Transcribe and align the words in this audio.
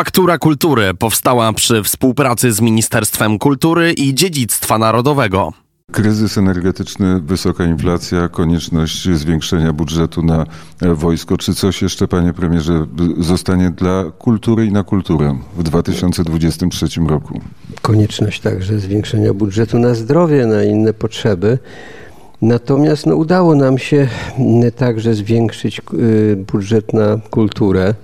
Faktura 0.00 0.38
Kultury 0.38 0.94
powstała 0.94 1.52
przy 1.52 1.82
współpracy 1.82 2.52
z 2.52 2.60
Ministerstwem 2.60 3.38
Kultury 3.38 3.92
i 3.92 4.14
Dziedzictwa 4.14 4.78
Narodowego. 4.78 5.52
Kryzys 5.92 6.38
energetyczny, 6.38 7.20
wysoka 7.20 7.64
inflacja, 7.64 8.28
konieczność 8.28 9.08
zwiększenia 9.08 9.72
budżetu 9.72 10.22
na 10.22 10.46
wojsko. 10.80 11.36
Czy 11.36 11.54
coś 11.54 11.82
jeszcze, 11.82 12.08
panie 12.08 12.32
premierze, 12.32 12.86
zostanie 13.18 13.70
dla 13.70 14.04
kultury 14.18 14.66
i 14.66 14.72
na 14.72 14.84
kulturę 14.84 15.38
w 15.56 15.62
2023 15.62 17.00
roku? 17.08 17.40
Konieczność 17.82 18.40
także 18.40 18.78
zwiększenia 18.78 19.34
budżetu 19.34 19.78
na 19.78 19.94
zdrowie, 19.94 20.46
na 20.46 20.64
inne 20.64 20.92
potrzeby. 20.92 21.58
Natomiast 22.42 23.06
no, 23.06 23.16
udało 23.16 23.54
nam 23.54 23.78
się 23.78 24.08
także 24.76 25.14
zwiększyć 25.14 25.80
y, 25.94 26.44
budżet 26.52 26.92
na 26.92 27.18
kulturę. 27.30 27.94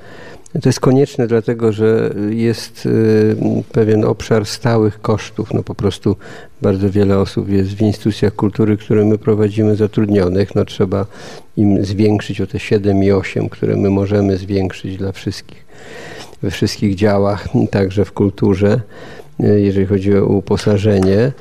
To 0.62 0.68
jest 0.68 0.80
konieczne, 0.80 1.26
dlatego 1.26 1.72
że 1.72 2.14
jest 2.30 2.86
y, 2.86 3.36
pewien 3.72 4.04
obszar 4.04 4.46
stałych 4.46 5.00
kosztów. 5.00 5.54
No 5.54 5.62
po 5.62 5.74
prostu 5.74 6.16
bardzo 6.62 6.90
wiele 6.90 7.18
osób 7.18 7.48
jest 7.48 7.74
w 7.74 7.80
instytucjach 7.80 8.34
kultury, 8.34 8.76
które 8.76 9.04
my 9.04 9.18
prowadzimy 9.18 9.76
zatrudnionych. 9.76 10.54
No 10.54 10.64
trzeba 10.64 11.06
im 11.56 11.84
zwiększyć 11.84 12.40
o 12.40 12.46
te 12.46 12.58
7 12.58 13.02
i 13.02 13.12
8, 13.12 13.48
które 13.48 13.76
my 13.76 13.90
możemy 13.90 14.36
zwiększyć 14.36 14.96
dla 14.96 15.12
wszystkich, 15.12 15.66
we 16.42 16.50
wszystkich 16.50 16.94
działach, 16.94 17.48
także 17.70 18.04
w 18.04 18.12
kulturze, 18.12 18.80
y, 19.40 19.60
jeżeli 19.60 19.86
chodzi 19.86 20.16
o 20.16 20.26
uposażenie. 20.26 21.32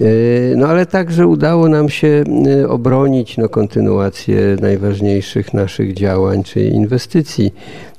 Y, 0.00 0.54
no 0.56 0.66
ale 0.66 0.86
także 0.86 1.26
udało 1.26 1.68
nam 1.68 1.88
się 1.88 2.24
obronić 2.68 3.36
no, 3.36 3.48
kontynuację 3.48 4.56
najważniejszych 4.60 5.54
naszych 5.54 5.94
działań 5.94 6.42
czy 6.42 6.60
inwestycji 6.60 7.52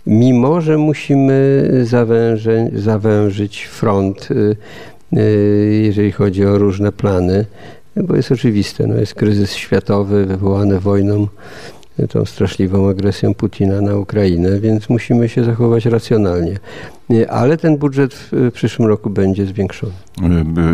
mimo 0.05 0.61
że 0.61 0.77
musimy 0.77 1.69
zawężyć 2.73 3.63
front, 3.63 4.31
y, 4.31 4.55
y, 5.17 5.81
jeżeli 5.83 6.11
chodzi 6.11 6.45
o 6.45 6.57
różne 6.57 6.91
plany, 6.91 7.45
bo 7.95 8.15
jest 8.15 8.31
oczywiste, 8.31 8.87
no 8.87 8.95
jest 8.99 9.13
kryzys 9.13 9.53
światowy 9.53 10.25
wywołany 10.25 10.79
wojną 10.79 11.27
tą 12.09 12.25
straszliwą 12.25 12.89
agresją 12.89 13.33
Putina 13.33 13.81
na 13.81 13.95
Ukrainę, 13.95 14.59
więc 14.59 14.89
musimy 14.89 15.29
się 15.29 15.43
zachować 15.43 15.85
racjonalnie. 15.85 16.57
Ale 17.29 17.57
ten 17.57 17.77
budżet 17.77 18.13
w 18.31 18.51
przyszłym 18.53 18.87
roku 18.87 19.09
będzie 19.09 19.45
zwiększony. 19.45 19.93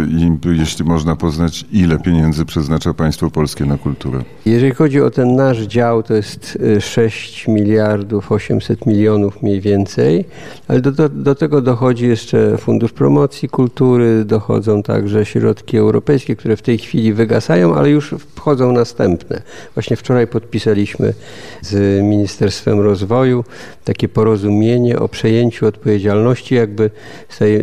I 0.10 0.58
jeśli 0.60 0.86
można 0.86 1.16
poznać, 1.16 1.66
ile 1.72 2.00
pieniędzy 2.00 2.46
przeznacza 2.46 2.94
państwo 2.94 3.32
polskie 3.32 3.66
na 3.66 3.78
kulturę? 3.78 4.24
Jeżeli 4.46 4.74
chodzi 4.74 5.02
o 5.02 5.12
ten 5.12 5.36
nasz 5.36 5.60
dział, 5.60 6.04
to 6.04 6.14
jest 6.14 6.58
6 6.80 7.48
miliardów 7.48 8.32
800 8.32 8.86
milionów 8.86 9.44
mniej 9.44 9.62
więcej, 9.62 10.26
ale 10.68 10.82
do, 10.82 10.92
do, 10.92 11.10
do 11.10 11.36
tego 11.36 11.62
dochodzi 11.62 12.08
jeszcze 12.08 12.58
Fundusz 12.58 12.92
Promocji 12.92 13.50
Kultury, 13.50 14.26
dochodzą 14.26 14.84
także 14.84 15.26
środki 15.26 15.78
europejskie, 15.78 16.36
które 16.36 16.56
w 16.56 16.62
tej 16.62 16.78
chwili 16.78 17.14
wygasają, 17.14 17.76
ale 17.76 17.90
już 17.90 18.16
wchodzą 18.36 18.72
następne. 18.72 19.42
Właśnie 19.74 19.96
wczoraj 19.96 20.28
podpisaliśmy 20.28 21.14
z 21.62 22.04
Ministerstwem 22.04 22.80
Rozwoju 22.80 23.44
takie 23.84 24.10
porozumienie 24.10 25.00
o 25.00 25.10
przejęciu 25.10 25.66
odpowiedzialności, 25.66 26.27
jakby 26.52 26.90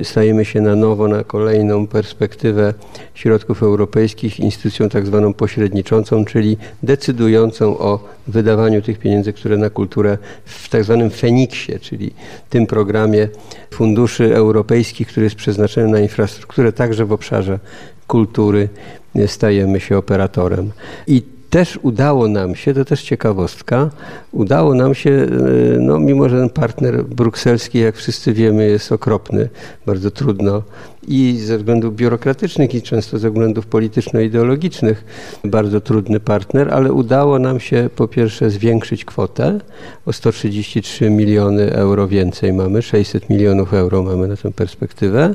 stajemy 0.02 0.44
się 0.44 0.60
na 0.60 0.76
nowo 0.76 1.08
na 1.08 1.24
kolejną 1.24 1.86
perspektywę 1.86 2.74
środków 3.14 3.62
europejskich 3.62 4.40
instytucją 4.40 4.88
tak 4.88 5.06
zwaną 5.06 5.34
pośredniczącą, 5.34 6.24
czyli 6.24 6.56
decydującą 6.82 7.78
o 7.78 8.08
wydawaniu 8.26 8.82
tych 8.82 8.98
pieniędzy, 8.98 9.32
które 9.32 9.56
na 9.56 9.70
kulturę 9.70 10.18
w 10.44 10.68
tak 10.68 10.84
zwanym 10.84 11.10
Feniksie, 11.10 11.72
czyli 11.80 12.10
tym 12.50 12.66
programie 12.66 13.28
funduszy 13.70 14.36
europejskich, 14.36 15.08
który 15.08 15.24
jest 15.24 15.36
przeznaczony 15.36 15.88
na 15.88 16.00
infrastrukturę 16.00 16.72
także 16.72 17.04
w 17.04 17.12
obszarze 17.12 17.58
kultury 18.06 18.68
stajemy 19.26 19.80
się 19.80 19.98
operatorem. 19.98 20.72
I 21.06 21.33
też 21.54 21.78
udało 21.82 22.28
nam 22.28 22.54
się, 22.54 22.74
to 22.74 22.84
też 22.84 23.02
ciekawostka, 23.02 23.90
udało 24.32 24.74
nam 24.74 24.94
się, 24.94 25.10
e, 25.10 25.28
no 25.78 25.98
mimo 25.98 26.28
że 26.28 26.36
ten 26.36 26.50
partner 26.50 27.04
brukselski, 27.04 27.78
jak 27.78 27.96
wszyscy 27.96 28.32
wiemy, 28.32 28.66
jest 28.66 28.92
okropny, 28.92 29.48
bardzo 29.86 30.10
trudno 30.10 30.62
i 31.08 31.38
ze 31.38 31.58
względów 31.58 31.96
biurokratycznych 31.96 32.74
i 32.74 32.82
często 32.82 33.18
ze 33.18 33.30
względów 33.30 33.66
polityczno-ideologicznych 33.66 35.04
bardzo 35.44 35.80
trudny 35.80 36.20
partner, 36.20 36.74
ale 36.74 36.92
udało 36.92 37.38
nam 37.38 37.60
się 37.60 37.90
po 37.96 38.08
pierwsze 38.08 38.50
zwiększyć 38.50 39.04
kwotę 39.04 39.60
o 40.06 40.12
133 40.12 41.10
miliony 41.10 41.72
euro 41.72 42.08
więcej 42.08 42.52
mamy, 42.52 42.82
600 42.82 43.30
milionów 43.30 43.74
euro 43.74 44.02
mamy 44.02 44.28
na 44.28 44.36
tę 44.36 44.52
perspektywę, 44.52 45.34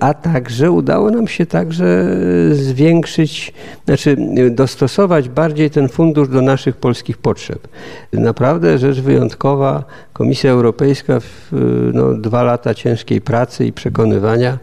a 0.00 0.14
także 0.14 0.70
udało 0.70 1.10
nam 1.10 1.28
się 1.28 1.46
także 1.46 2.16
zwiększyć, 2.52 3.52
znaczy 3.84 4.16
dostosować 4.50 5.28
bardziej 5.28 5.70
ten 5.70 5.88
fundusz 5.88 6.28
do 6.28 6.42
naszych 6.42 6.76
polskich 6.76 7.18
potrzeb. 7.18 7.68
Naprawdę 8.12 8.78
rzecz 8.78 9.00
wyjątkowa. 9.00 9.84
Komisja 10.12 10.50
Europejska 10.50 11.20
w 11.20 11.52
no, 11.94 12.14
dwa 12.14 12.42
lata 12.42 12.74
ciężkiej 12.74 13.20
pracy 13.20 13.66
i 13.66 13.72
przekonywania 13.72 14.58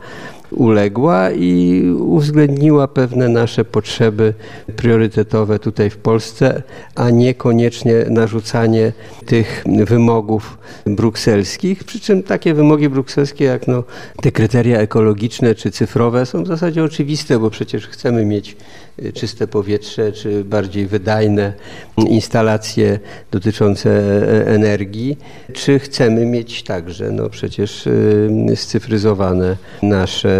uległa 0.52 1.32
i 1.32 1.84
uwzględniła 2.00 2.88
pewne 2.88 3.30
nasze 3.30 3.66
potrzeby 3.66 4.34
priorytetowe 4.76 5.60
tutaj 5.60 5.90
w 5.90 5.98
Polsce, 5.98 6.64
a 6.96 7.10
niekoniecznie 7.10 7.94
narzucanie 8.10 8.94
tych 9.26 9.64
wymogów 9.86 10.58
brukselskich. 10.86 11.84
Przy 11.84 12.00
czym 12.00 12.24
takie 12.24 12.54
wymogi 12.54 12.90
brukselskie, 12.90 13.46
jak 13.46 13.68
no, 13.68 13.84
te 14.22 14.32
kryteria 14.32 14.80
ekologiczne 14.80 15.56
czy 15.56 15.72
cyfrowe, 15.72 16.26
są 16.26 16.44
w 16.44 16.48
zasadzie 16.48 16.84
oczywiste, 16.84 17.40
bo 17.40 17.50
przecież 17.50 17.88
chcemy 17.88 18.26
mieć 18.26 18.58
y, 19.00 19.14
czyste 19.14 19.48
powietrze, 19.48 20.12
czy 20.12 20.44
bardziej 20.44 20.88
wydajne 20.88 21.54
instalacje 21.98 23.00
dotyczące 23.32 23.90
e, 23.90 24.48
energii, 24.48 25.18
czy 25.54 25.80
chcemy 25.80 26.26
mieć 26.26 26.64
także 26.64 27.12
no 27.12 27.30
przecież 27.30 27.88
y, 27.88 28.54
scyfryzowane 28.56 29.58
nasze 29.82 30.37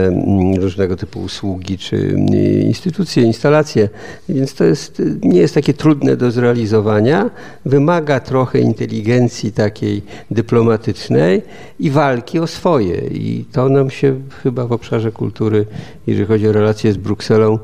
różnego 0.60 0.96
typu 0.96 1.20
usługi 1.20 1.78
czy 1.78 1.96
mm, 1.96 2.28
instytucje, 2.62 3.24
instalacje. 3.24 3.90
Więc 4.30 4.54
to 4.54 4.64
jest, 4.64 5.02
nie 5.22 5.40
jest 5.40 5.54
takie 5.54 5.74
trudne 5.74 6.18
do 6.18 6.32
zrealizowania. 6.32 7.30
Wymaga 7.66 8.20
trochę 8.20 8.60
inteligencji 8.60 9.52
takiej 9.52 10.02
dyplomatycznej 10.32 11.42
i 11.80 11.92
walki 11.92 12.40
o 12.40 12.48
swoje. 12.48 12.96
I 12.98 13.46
to 13.52 13.70
nam 13.70 13.90
się 13.90 14.16
chyba 14.44 14.68
w 14.68 14.72
obszarze 14.72 15.12
kultury, 15.12 15.66
jeżeli 16.08 16.28
chodzi 16.28 16.48
o 16.48 16.52
relacje 16.52 16.94
z 16.94 16.98
Brukselą, 16.98 17.60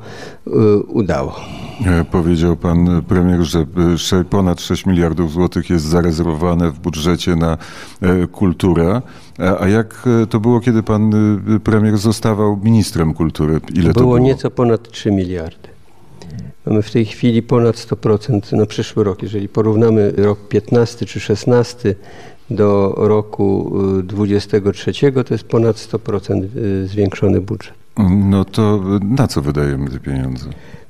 y, 0.48 0.52
udało. 0.88 1.36
E, 1.86 2.06
powiedział 2.06 2.56
pan 2.56 3.02
premier, 3.08 3.42
że 3.42 3.66
e, 4.20 4.24
ponad 4.24 4.62
6 4.62 4.86
miliardów 4.86 5.32
złotych 5.32 5.70
jest 5.70 5.86
zarezerwowane 5.86 6.72
w 6.72 6.80
budżecie 6.80 7.36
na 7.36 7.58
e, 8.02 8.28
kulturę. 8.28 9.02
A 9.60 9.68
jak 9.68 10.10
to 10.30 10.40
było, 10.40 10.60
kiedy 10.60 10.84
pan 10.84 11.12
premier 11.64 11.98
zostawał 11.98 12.58
ministrem 12.58 13.14
kultury? 13.14 13.60
Ile 13.74 13.82
było 13.82 13.94
to 13.94 14.00
było? 14.00 14.20
nieco 14.20 14.52
ponad 14.52 14.92
3 14.92 15.12
miliardy. 15.12 15.70
Mamy 16.66 16.82
w 16.82 16.92
tej 16.92 17.06
chwili 17.06 17.42
ponad 17.42 17.76
100% 17.76 18.58
na 18.58 18.66
przyszły 18.66 19.04
rok. 19.04 19.24
Jeżeli 19.24 19.50
porównamy 19.50 20.14
rok 20.18 20.48
15 20.48 21.06
czy 21.06 21.20
16 21.20 21.96
do 22.50 22.94
roku 22.98 23.74
23, 24.04 24.92
to 25.12 25.34
jest 25.34 25.44
ponad 25.44 25.76
100% 25.76 26.48
zwiększony 26.86 27.42
budżet. 27.42 27.74
No 28.10 28.46
to 28.46 28.82
na 29.02 29.28
co 29.28 29.42
wydajemy 29.42 29.90
te 29.90 30.00
pieniądze? 30.00 30.46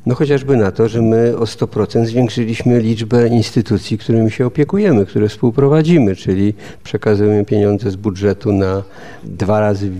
No 0.05 0.15
chociażby 0.15 0.57
na 0.57 0.71
to, 0.71 0.87
że 0.87 1.01
my 1.01 1.37
o 1.37 1.43
100% 1.43 2.05
zwiększyliśmy 2.05 2.79
liczbę 2.79 3.27
instytucji, 3.27 3.97
którymi 3.97 4.31
się 4.31 4.45
opiekujemy, 4.45 5.05
które 5.05 5.29
współprowadzimy, 5.29 6.15
czyli 6.15 6.53
przekazujemy 6.83 7.45
pieniądze 7.45 7.91
z 7.91 7.95
budżetu 7.95 8.51
na 8.51 8.83
dwa 9.23 9.59
razy 9.59 9.91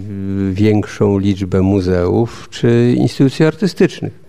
większą 0.52 1.18
liczbę 1.18 1.62
muzeów 1.62 2.48
czy 2.52 2.94
instytucji 2.98 3.46
artystycznych. 3.46 4.23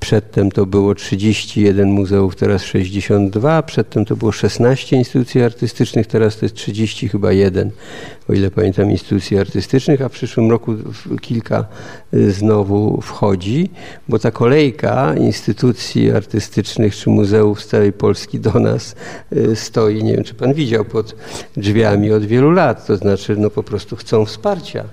Przedtem 0.00 0.50
to 0.50 0.66
było 0.66 0.94
31 0.94 1.90
muzeów, 1.90 2.36
teraz 2.36 2.62
62. 2.62 3.62
Przedtem 3.62 4.04
to 4.04 4.16
było 4.16 4.32
16 4.32 4.96
instytucji 4.96 5.42
artystycznych, 5.42 6.06
teraz 6.06 6.36
to 6.36 6.44
jest 6.44 6.54
30 6.54 7.08
chyba 7.08 7.32
jeden, 7.32 7.70
o 8.28 8.32
ile 8.32 8.50
pamiętam, 8.50 8.90
instytucji 8.90 9.38
artystycznych, 9.38 10.02
a 10.02 10.08
w 10.08 10.12
przyszłym 10.12 10.50
roku 10.50 10.74
kilka 11.20 11.64
y, 12.14 12.32
znowu 12.32 13.00
wchodzi, 13.00 13.70
bo 14.08 14.18
ta 14.18 14.30
kolejka 14.30 15.14
instytucji 15.14 16.10
artystycznych 16.10 16.96
czy 16.96 17.10
muzeów 17.10 17.62
z 17.62 17.66
całej 17.66 17.92
Polski 17.92 18.40
do 18.40 18.52
nas 18.52 18.96
y, 19.32 19.56
stoi, 19.56 20.04
nie 20.04 20.14
wiem 20.14 20.24
czy 20.24 20.34
pan 20.34 20.54
widział, 20.54 20.84
pod 20.84 21.14
drzwiami 21.56 22.12
od 22.12 22.24
wielu 22.24 22.50
lat. 22.50 22.86
To 22.86 22.96
znaczy, 22.96 23.36
no 23.36 23.50
po 23.50 23.62
prostu 23.62 23.96
chcą 23.96 24.24
wsparcia, 24.24 24.84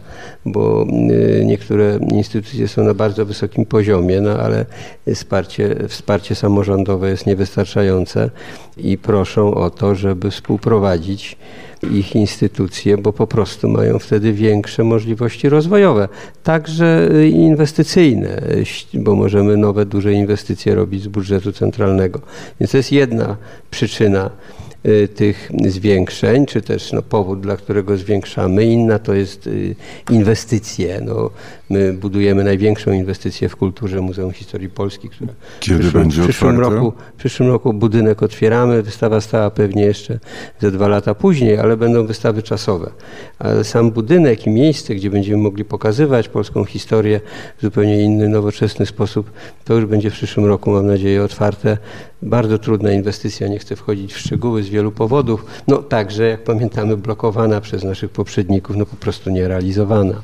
bo 0.45 0.85
y, 1.11 1.43
niektóre 1.45 1.99
instytucje 2.11 2.67
są 2.67 2.83
na 2.83 2.93
bardzo 2.93 3.25
wysokim 3.25 3.65
poziomie, 3.65 4.21
no 4.21 4.39
ale 4.39 4.65
wsparcie, 5.13 5.75
wsparcie 5.87 6.35
samorządowe 6.35 7.09
jest 7.09 7.25
niewystarczające 7.25 8.29
i 8.77 8.97
proszą 8.97 9.53
o 9.53 9.69
to, 9.69 9.95
żeby 9.95 10.31
współprowadzić 10.31 11.37
ich 11.91 12.15
instytucje, 12.15 12.97
bo 12.97 13.13
po 13.13 13.27
prostu 13.27 13.69
mają 13.69 13.99
wtedy 13.99 14.33
większe 14.33 14.83
możliwości 14.83 15.49
rozwojowe, 15.49 16.07
także 16.43 17.09
inwestycyjne, 17.29 18.41
bo 18.93 19.15
możemy 19.15 19.57
nowe, 19.57 19.85
duże 19.85 20.13
inwestycje 20.13 20.75
robić 20.75 21.03
z 21.03 21.07
budżetu 21.07 21.51
centralnego. 21.51 22.19
Więc 22.59 22.71
to 22.71 22.77
jest 22.77 22.91
jedna 22.91 23.37
przyczyna 23.71 24.29
tych 25.15 25.51
zwiększeń, 25.67 26.45
czy 26.45 26.61
też 26.61 26.91
no, 26.91 27.01
powód, 27.01 27.41
dla 27.41 27.57
którego 27.57 27.97
zwiększamy. 27.97 28.65
Inna 28.65 28.99
to 28.99 29.13
jest 29.13 29.47
y, 29.47 29.75
inwestycje. 30.11 31.01
No, 31.05 31.29
my 31.69 31.93
budujemy 31.93 32.43
największą 32.43 32.91
inwestycję 32.91 33.49
w 33.49 33.55
kulturze 33.55 34.01
Muzeum 34.01 34.31
Historii 34.31 34.69
Polski, 34.69 35.09
która 35.09 35.33
Kiedy 35.59 35.75
w 35.75 35.81
przyszłym, 35.81 36.03
będzie 36.03 36.21
w 36.21 36.23
przyszłym 36.23 36.59
roku, 36.59 36.93
w 37.15 37.19
przyszłym 37.19 37.49
roku 37.49 37.73
budynek 37.73 38.23
otwieramy. 38.23 38.83
Wystawa 38.83 39.21
stała 39.21 39.49
pewnie 39.49 39.83
jeszcze 39.83 40.19
ze 40.59 40.71
dwa 40.71 40.87
lata 40.87 41.15
później, 41.15 41.57
ale 41.57 41.77
będą 41.77 42.05
wystawy 42.05 42.43
czasowe. 42.43 42.91
Ale 43.39 43.63
sam 43.63 43.91
budynek 43.91 44.47
i 44.47 44.49
miejsce, 44.49 44.95
gdzie 44.95 45.09
będziemy 45.09 45.43
mogli 45.43 45.65
pokazywać 45.65 46.29
polską 46.29 46.65
historię 46.65 47.21
w 47.57 47.61
zupełnie 47.61 48.01
inny, 48.01 48.29
nowoczesny 48.29 48.85
sposób, 48.85 49.31
to 49.65 49.73
już 49.73 49.85
będzie 49.85 50.09
w 50.09 50.13
przyszłym 50.13 50.45
roku, 50.45 50.71
mam 50.71 50.87
nadzieję, 50.87 51.23
otwarte. 51.23 51.77
Bardzo 52.21 52.57
trudna 52.57 52.91
inwestycja, 52.91 53.47
nie 53.47 53.59
chcę 53.59 53.75
wchodzić 53.75 54.13
w 54.13 54.19
szczegóły 54.19 54.63
wielu 54.75 54.91
powodów. 54.91 55.45
No 55.67 55.77
także, 55.77 56.23
jak 56.23 56.43
pamiętamy, 56.43 56.97
blokowana 56.97 57.61
przez 57.61 57.83
naszych 57.83 58.11
poprzedników, 58.11 58.75
no 58.75 58.85
po 58.85 58.95
prostu 58.95 59.29
nierealizowana 59.29 60.21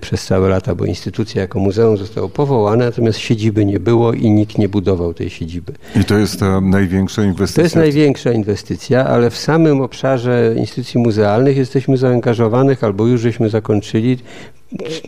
przez 0.00 0.24
całe 0.26 0.48
lata, 0.48 0.74
bo 0.74 0.84
instytucja 0.84 1.42
jako 1.42 1.58
muzeum 1.58 1.96
została 1.96 2.28
powołana, 2.28 2.84
natomiast 2.84 3.18
siedziby 3.18 3.64
nie 3.64 3.80
było 3.80 4.12
i 4.12 4.30
nikt 4.30 4.58
nie 4.58 4.68
budował 4.68 5.14
tej 5.14 5.30
siedziby. 5.30 5.72
I 6.00 6.04
to 6.04 6.18
jest 6.18 6.40
ta 6.40 6.60
największa 6.60 7.24
inwestycja? 7.24 7.62
To 7.62 7.62
jest 7.62 7.76
największa 7.76 8.32
inwestycja, 8.32 9.06
ale 9.06 9.30
w 9.30 9.36
samym 9.36 9.80
obszarze 9.80 10.54
instytucji 10.56 11.00
muzealnych 11.00 11.56
jesteśmy 11.56 11.96
zaangażowanych, 11.96 12.84
albo 12.84 13.06
już 13.06 13.20
żeśmy 13.20 13.50
zakończyli 13.50 14.18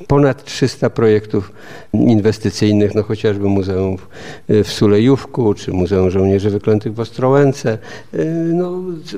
ponad 0.07 0.45
300 0.45 0.91
projektów 0.91 1.53
inwestycyjnych, 1.93 2.95
no 2.95 3.03
chociażby 3.03 3.49
Muzeum 3.49 3.97
w 4.49 4.69
Sulejówku, 4.69 5.55
czy 5.55 5.73
Muzeum 5.73 6.11
Żołnierzy 6.11 6.51
Wyklętych 6.51 6.95
w 6.95 7.01
Ostrołęce. 7.01 7.79
No, 8.53 8.73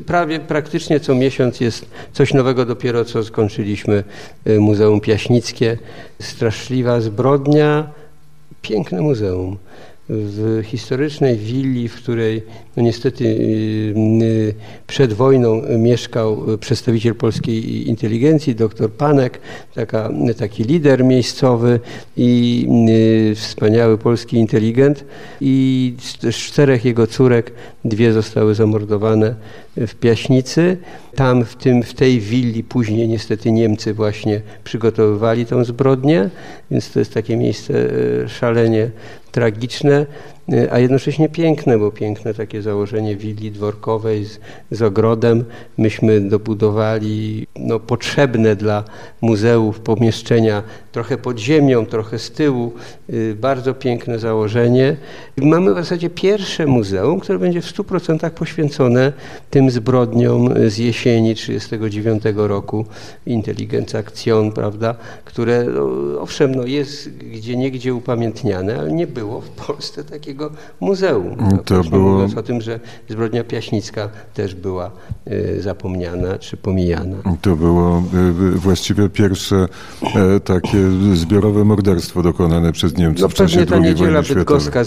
prawie 0.07 0.41
praktycznie 0.41 1.01
co 1.01 1.15
miesiąc 1.15 1.61
jest 1.61 1.87
coś 2.13 2.35
nowego. 2.35 2.65
Dopiero 2.65 3.05
co 3.05 3.25
skończyliśmy 3.25 4.05
Muzeum 4.59 5.01
Piaśnickie. 5.01 5.79
Straszliwa 6.21 7.01
zbrodnia, 7.01 7.91
piękne 8.63 9.01
muzeum 9.01 9.57
w 10.09 10.61
historycznej 10.65 11.37
willi, 11.37 11.89
w 11.89 11.97
której 11.97 12.43
no 12.77 12.83
niestety 12.83 13.25
y, 13.25 13.29
y, 14.23 14.55
przed 14.87 15.13
wojną 15.13 15.63
mieszkał 15.79 16.47
przedstawiciel 16.61 17.15
polskiej 17.15 17.89
inteligencji, 17.89 18.55
dr 18.55 18.93
Panek, 18.93 19.41
taka, 19.75 20.11
taki 20.39 20.63
lider 20.63 21.05
miejscowy 21.05 21.81
i 22.17 22.67
y, 23.31 23.35
wspaniały 23.35 23.99
polski 23.99 24.37
inteligent 24.37 25.05
i 25.41 25.95
z 26.31 26.37
czterech 26.37 26.85
jego 26.85 27.07
córek 27.07 27.53
dwie 27.85 28.13
zostały 28.13 28.55
zamordowane 28.55 29.35
w 29.77 29.95
Piaśnicy. 29.95 30.77
Tam 31.15 31.45
w, 31.45 31.57
tym, 31.57 31.83
w 31.83 31.95
tej 31.95 32.21
willi 32.21 32.65
później 32.65 33.09
niestety 33.09 33.53
Niemcy 33.53 33.95
właśnie 33.95 34.41
przygotowywali 34.65 35.47
tą 35.47 35.65
zbrodnię, 35.65 36.31
więc 36.71 36.91
to 36.91 36.99
jest 36.99 37.15
takie 37.15 37.37
miejsce 37.37 37.75
szalenie 38.29 38.91
tragiczne, 39.39 40.07
a 40.71 40.79
jednocześnie 40.79 41.29
piękne, 41.29 41.79
bo 41.79 41.91
piękne 41.93 42.35
takie 42.35 42.63
założenie 42.63 43.17
willi 43.17 43.51
dworkowej 43.51 44.25
z, 44.25 44.41
z 44.71 44.83
ogrodem. 44.83 45.45
Myśmy 45.79 46.21
dobudowali 46.21 47.47
no, 47.57 47.81
potrzebne 47.81 48.57
dla 48.57 48.85
muzeów 49.21 49.81
pomieszczenia 49.81 50.63
trochę 50.93 51.19
pod 51.19 51.39
ziemią, 51.39 51.87
trochę 51.87 52.19
z 52.19 52.31
tyłu. 52.31 52.73
Y, 53.13 53.37
bardzo 53.41 53.75
piękne 53.75 54.19
założenie. 54.19 54.97
Mamy 55.37 55.73
w 55.73 55.77
zasadzie 55.77 56.11
pierwsze 56.11 56.67
muzeum, 56.67 57.21
które 57.21 57.39
będzie 57.39 57.63
w 57.63 57.73
100% 57.73 58.31
poświęcone 58.31 59.13
tym 59.51 59.71
zbrodniom 59.71 60.49
z 60.71 60.79
jesieni 60.79 61.35
1939 61.35 62.23
roku. 62.49 62.87
Inteligencja 63.27 64.01
Akcjon, 64.01 64.53
prawda, 64.53 64.95
które 65.25 65.65
no, 65.65 65.91
owszem, 66.21 66.55
no, 66.55 66.65
jest 66.65 67.11
gdzie 67.19 67.57
niegdzie 67.57 67.95
upamiętniane, 67.95 68.79
ale 68.79 68.93
nie 68.93 69.07
było 69.07 69.41
w 69.41 69.49
Polsce 69.49 70.05
takiego 70.05 70.38
muzeum. 70.81 71.37
To 71.65 71.85
było... 71.85 72.13
Mówiąc 72.13 72.37
o 72.37 72.43
tym, 72.43 72.61
że 72.61 72.81
zbrodnia 73.09 73.45
piaśnicka 73.45 74.09
też 74.35 74.55
była 74.55 74.91
y, 75.29 75.63
zapomniana 75.63 76.39
czy 76.39 76.57
pomijana. 76.57 77.17
To 77.43 77.57
było 77.57 78.03
y, 78.55 78.59
właściwie 78.59 79.09
pierwsze 79.09 79.69
takie 80.45 80.79
zbiorowe 81.15 81.65
morderstwo 81.65 82.23
dokonane 82.23 82.73
przez 82.73 82.97
Niemców 82.97 83.23
no, 83.23 83.29
w 83.29 83.35
czasie 83.35 83.59
II 83.59 83.67
ta 83.67 83.79
niedziela 83.79 84.23
bydgoska 84.23 84.85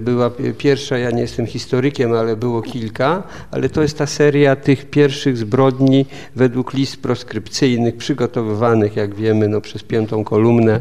była 0.00 0.30
pierwsza, 0.58 0.98
ja 0.98 1.10
nie 1.10 1.20
jestem 1.20 1.46
historykiem, 1.46 2.12
ale 2.12 2.36
było 2.36 2.62
kilka, 2.62 3.22
ale 3.50 3.68
to 3.68 3.82
jest 3.82 3.98
ta 3.98 4.06
seria 4.06 4.56
tych 4.56 4.90
pierwszych 4.90 5.36
zbrodni 5.36 6.06
według 6.36 6.74
list 6.74 6.96
proskrypcyjnych 6.96 7.96
przygotowywanych, 7.96 8.96
jak 8.96 9.14
wiemy, 9.14 9.48
no, 9.48 9.60
przez 9.60 9.82
piątą 9.82 10.24
kolumnę 10.24 10.80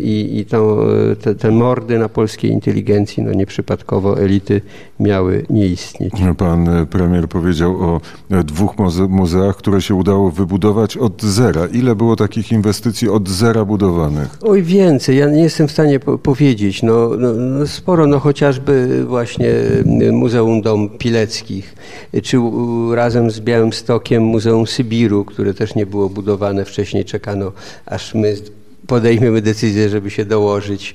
i, 0.00 0.30
i 0.32 0.46
to, 0.46 0.86
te, 1.20 1.34
te 1.34 1.50
mordy 1.50 1.98
na 1.98 2.08
polskiej 2.08 2.50
inteligencji, 2.50 3.07
no 3.16 3.32
nieprzypadkowo 3.32 4.20
elity 4.20 4.60
miały 5.00 5.46
nie 5.50 5.66
istnieć. 5.66 6.12
Pan 6.38 6.86
premier 6.86 7.28
powiedział 7.28 7.76
o 7.80 8.00
dwóch 8.44 8.72
muzeach, 9.08 9.56
które 9.56 9.82
się 9.82 9.94
udało 9.94 10.30
wybudować 10.30 10.96
od 10.96 11.22
zera. 11.22 11.66
Ile 11.66 11.96
było 11.96 12.16
takich 12.16 12.52
inwestycji 12.52 13.08
od 13.08 13.28
zera 13.28 13.64
budowanych? 13.64 14.38
Oj, 14.42 14.62
więcej. 14.62 15.16
Ja 15.16 15.26
nie 15.26 15.42
jestem 15.42 15.68
w 15.68 15.72
stanie 15.72 16.00
po 16.00 16.18
powiedzieć. 16.18 16.82
No, 16.82 17.10
no, 17.18 17.32
no, 17.32 17.66
sporo, 17.66 18.06
no 18.06 18.18
chociażby 18.18 19.04
właśnie 19.04 19.50
Muzeum 20.12 20.62
Dom 20.62 20.88
Pileckich, 20.88 21.74
czy 22.22 22.38
razem 22.94 23.30
z 23.30 23.40
Białymstokiem 23.40 24.22
Muzeum 24.22 24.66
Sybiru, 24.66 25.24
które 25.24 25.54
też 25.54 25.74
nie 25.74 25.86
było 25.86 26.08
budowane 26.08 26.64
wcześniej. 26.64 27.04
Czekano, 27.04 27.52
aż 27.86 28.14
my 28.14 28.36
podejmiemy 28.88 29.40
decyzję, 29.40 29.88
żeby 29.88 30.10
się 30.10 30.24
dołożyć. 30.24 30.94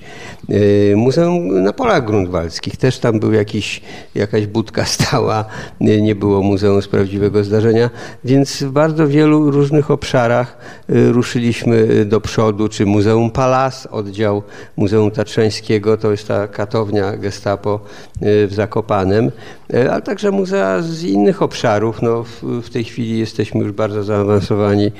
E, 0.49 0.95
muzeum 0.95 1.63
na 1.63 1.73
Polach 1.73 2.05
Grunwaldzkich, 2.05 2.77
też 2.77 2.99
tam 2.99 3.19
był 3.19 3.33
jakiś, 3.33 3.81
jakaś 4.15 4.47
budka 4.47 4.85
stała, 4.95 5.45
nie 5.79 6.15
było 6.15 6.41
muzeum 6.41 6.81
z 6.81 6.87
prawdziwego 6.87 7.43
zdarzenia, 7.43 7.89
więc 8.23 8.63
w 8.63 8.71
bardzo 8.71 9.07
wielu 9.07 9.51
różnych 9.51 9.91
obszarach 9.91 10.57
e, 10.89 11.11
ruszyliśmy 11.11 12.05
do 12.05 12.21
przodu, 12.21 12.69
czy 12.69 12.85
Muzeum 12.85 13.31
Palas, 13.31 13.88
oddział 13.91 14.43
Muzeum 14.77 15.12
Tatrzańskiego, 15.12 15.97
to 15.97 16.12
jest 16.12 16.27
ta 16.27 16.47
katownia 16.47 17.17
gestapo 17.17 17.79
w 18.21 18.50
Zakopanem, 18.51 19.31
ale 19.74 20.01
także 20.01 20.32
muzea 20.32 20.82
z 20.82 21.03
innych 21.03 21.42
obszarów. 21.42 22.01
No, 22.01 22.24
w, 22.44 22.70
tej 22.70 22.84
chwili 22.84 23.20
jesteśmy 23.20 23.62
już 23.62 23.72
bardzo 23.72 24.03
zaawansowani. 24.03 24.92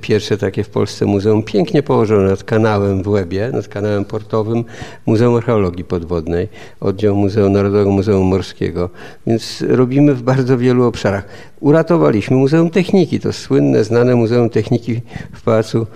Pierwsze 0.00 0.38
takie 0.38 0.64
w 0.64 0.68
Polsce 0.68 1.06
muzeum 1.06 1.42
pięknie 1.42 1.82
położone 1.82 2.30
nad 2.30 2.44
kanałem 2.44 3.02
w 3.02 3.08
Łebie, 3.08 3.50
nad 3.52 3.68
kanałem 3.68 4.04
portowym, 4.04 4.64
Muzeum 5.06 5.36
Archeologii 5.36 5.84
Podwodnej, 5.84 6.48
oddział 6.80 7.16
Muzeum 7.16 7.52
Narodowego 7.52 7.90
Muzeum 7.90 8.26
Morskiego. 8.26 8.90
Więc 9.26 9.64
robimy 9.68 10.14
w 10.14 10.22
bardzo 10.22 10.58
wielu 10.58 10.84
obszarach. 10.84 11.24
Uratowaliśmy 11.60 12.36
Muzeum 12.36 12.70
Techniki, 12.70 13.20
to 13.20 13.32
słynne, 13.32 13.84
znane 13.84 14.14
Muzeum 14.14 14.50
Techniki 14.50 15.00
w 15.32 15.42
Pałacu 15.42 15.78
e, 15.78 15.86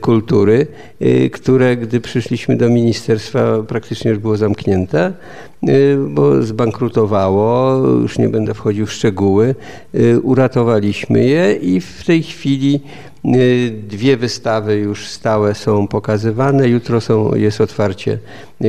Kultury, 0.00 0.66
e, 1.00 1.30
które 1.30 1.76
gdy 1.76 2.00
przyszliśmy 2.00 2.56
do 2.56 2.68
ministerstwa 2.68 3.62
praktycznie 3.68 4.10
już 4.10 4.20
było 4.20 4.36
zamknięte, 4.36 5.00
e, 5.06 5.12
bo 6.08 6.42
zbankrutowało, 6.42 7.76
już 7.86 8.18
nie 8.18 8.28
będę 8.28 8.54
wchodził 8.54 8.86
w 8.86 8.92
szczegóły. 8.92 9.54
Uratowaliśmy 10.22 11.24
je 11.24 11.52
i 11.52 11.80
w 11.80 12.04
tej 12.04 12.22
chwili 12.22 12.80
Y, 13.24 13.72
dwie 13.88 14.16
wystawy 14.16 14.76
już 14.76 15.06
stałe 15.06 15.54
są 15.54 15.88
pokazywane. 15.88 16.68
Jutro 16.68 17.00
są, 17.00 17.34
jest 17.34 17.60
otwarcie 17.60 18.18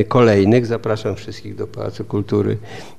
kolejnych. 0.08 0.66
Zapraszam 0.66 1.16
wszystkich 1.16 1.56
do 1.56 1.66
Pałacu 1.66 2.04
Kultury 2.04 2.58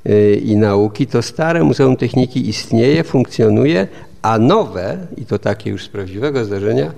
y, 0.09 0.41
i 0.45 0.55
Nauki. 0.55 1.07
To 1.07 1.21
stare 1.21 1.63
Muzeum 1.63 1.95
Techniki 1.95 2.49
istnieje, 2.49 3.03
funkcjonuje, 3.03 3.87
a 4.27 4.39
nowe, 4.39 4.97
i 5.17 5.25
to 5.25 5.39
takie 5.39 5.69
już 5.69 5.83
z 5.83 5.89
prawdziwego 5.89 6.45
zdarzenia, 6.45 6.91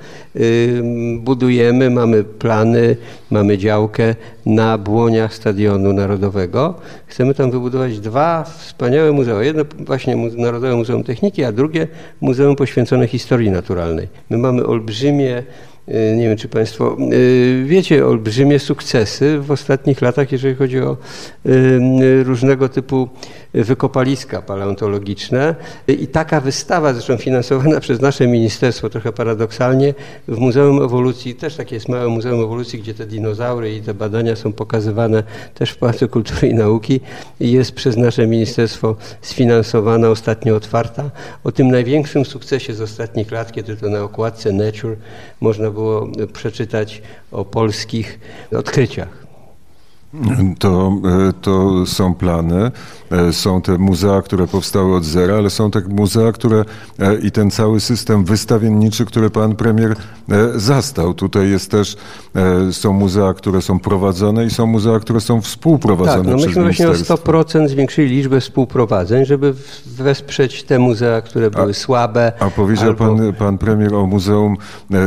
budujemy, 1.20 1.90
mamy 1.90 2.24
plany, 2.24 2.96
mamy 3.32 3.58
działkę 3.58 4.16
na 4.46 4.78
błoniach 4.78 5.34
Stadionu 5.34 5.94
Narodowego. 5.94 6.76
Chcemy 7.08 7.34
tam 7.34 7.52
wybudować 7.52 8.00
dwa 8.00 8.44
wspaniałe 8.44 9.12
muzea. 9.12 9.44
Jedno 9.44 9.64
właśnie 9.80 10.16
Narodowe 10.16 10.76
Muzeum 10.76 11.04
Techniki, 11.04 11.44
a 11.44 11.52
drugie 11.52 11.88
muzeum 12.22 12.56
poświęcone 12.56 13.08
historii 13.08 13.52
naturalnej. 13.52 14.08
My 14.30 14.38
mamy 14.38 14.66
olbrzymie 14.66 15.44
nie 16.16 16.28
wiem, 16.28 16.38
czy 16.38 16.48
Państwo 16.48 16.98
wiecie, 17.66 18.06
olbrzymie 18.06 18.60
sukcesy 18.60 19.40
w 19.40 19.52
ostatnich 19.52 20.02
latach, 20.02 20.32
jeżeli 20.32 20.56
chodzi 20.56 20.80
o 20.80 20.98
różnego 22.24 22.70
typu 22.70 23.10
wykopaliska 23.54 24.42
paleontologiczne. 24.42 25.56
I 25.88 26.08
taka 26.08 26.42
wystawa, 26.42 26.94
zresztą 26.94 27.18
finansowana 27.18 27.80
przez 27.86 28.02
nasze 28.02 28.28
ministerstwo, 28.28 28.90
trochę 28.90 29.12
paradoksalnie, 29.12 29.94
w 30.28 30.38
Muzeum 30.38 30.84
Ewolucji, 30.84 31.36
też 31.36 31.56
takie 31.56 31.76
jest 31.76 31.90
małe 31.90 32.08
Muzeum 32.08 32.44
Ewolucji, 32.44 32.80
gdzie 32.80 32.94
te 32.94 33.06
dinozaury 33.06 33.76
i 33.76 33.82
te 33.82 33.94
badania 33.94 34.36
są 34.36 34.54
pokazywane 34.54 35.24
też 35.54 35.72
w 35.72 35.78
Pałacu 35.78 36.08
Kultury 36.08 36.48
i 36.48 36.54
Nauki, 36.54 37.00
jest 37.40 37.72
przez 37.72 37.98
nasze 37.98 38.28
ministerstwo 38.28 38.96
sfinansowana, 39.22 40.10
ostatnio 40.10 40.56
otwarta. 40.56 41.12
O 41.44 41.52
tym 41.52 41.72
największym 41.72 42.26
sukcesie 42.26 42.74
z 42.74 42.82
ostatnich 42.82 43.32
lat, 43.32 43.52
kiedy 43.52 43.78
to 43.78 43.90
na 43.90 44.04
okładce 44.04 44.52
Nature 44.52 44.96
można 45.42 45.72
było 45.72 45.79
przeczytać 46.34 47.02
o 47.32 47.46
polskich 47.46 48.20
odkryciach. 48.52 49.29
To, 50.60 50.94
e, 51.30 51.34
to 51.42 51.86
są 51.86 52.14
plany, 52.14 52.72
e, 53.12 53.34
są 53.34 53.62
te 53.62 53.78
muzea, 53.78 54.22
które 54.22 54.48
powstały 54.48 54.96
od 54.96 55.06
zera, 55.06 55.36
ale 55.36 55.50
są 55.50 55.72
te 55.72 55.82
muzea, 55.82 56.32
które 56.32 56.66
e, 57.00 57.16
i 57.16 57.32
ten 57.32 57.52
cały 57.52 57.80
system 57.80 58.24
wystawienniczy, 58.24 59.06
który 59.06 59.30
pan 59.30 59.56
premier 59.56 59.96
zastał. 60.56 61.14
Tutaj 61.14 61.50
jest 61.50 61.72
też, 61.72 61.98
są 62.72 62.94
muzea, 62.94 63.34
które 63.34 63.62
są 63.62 63.80
prowadzone 63.80 64.46
i 64.46 64.50
są 64.50 64.66
muzea, 64.66 65.00
które 65.00 65.22
są 65.22 65.42
współprowadzone 65.42 66.24
tak, 66.24 66.40
no 66.40 66.46
myśmy 66.46 66.64
właśnie 66.64 66.90
o 66.90 66.94
100% 66.94 67.68
zwiększyli 67.68 68.16
liczbę 68.16 68.42
współprowadzeń, 68.42 69.26
żeby 69.26 69.54
wesprzeć 69.86 70.64
te 70.64 70.80
muzea, 70.80 71.22
które 71.22 71.52
były 71.52 71.72
a, 71.72 71.74
słabe. 71.74 72.32
A 72.40 72.50
powiedział 72.50 72.88
albo... 72.88 73.16
pan, 73.16 73.34
pan 73.34 73.58
premier 73.58 73.94
o 73.94 74.08
Muzeum 74.08 74.58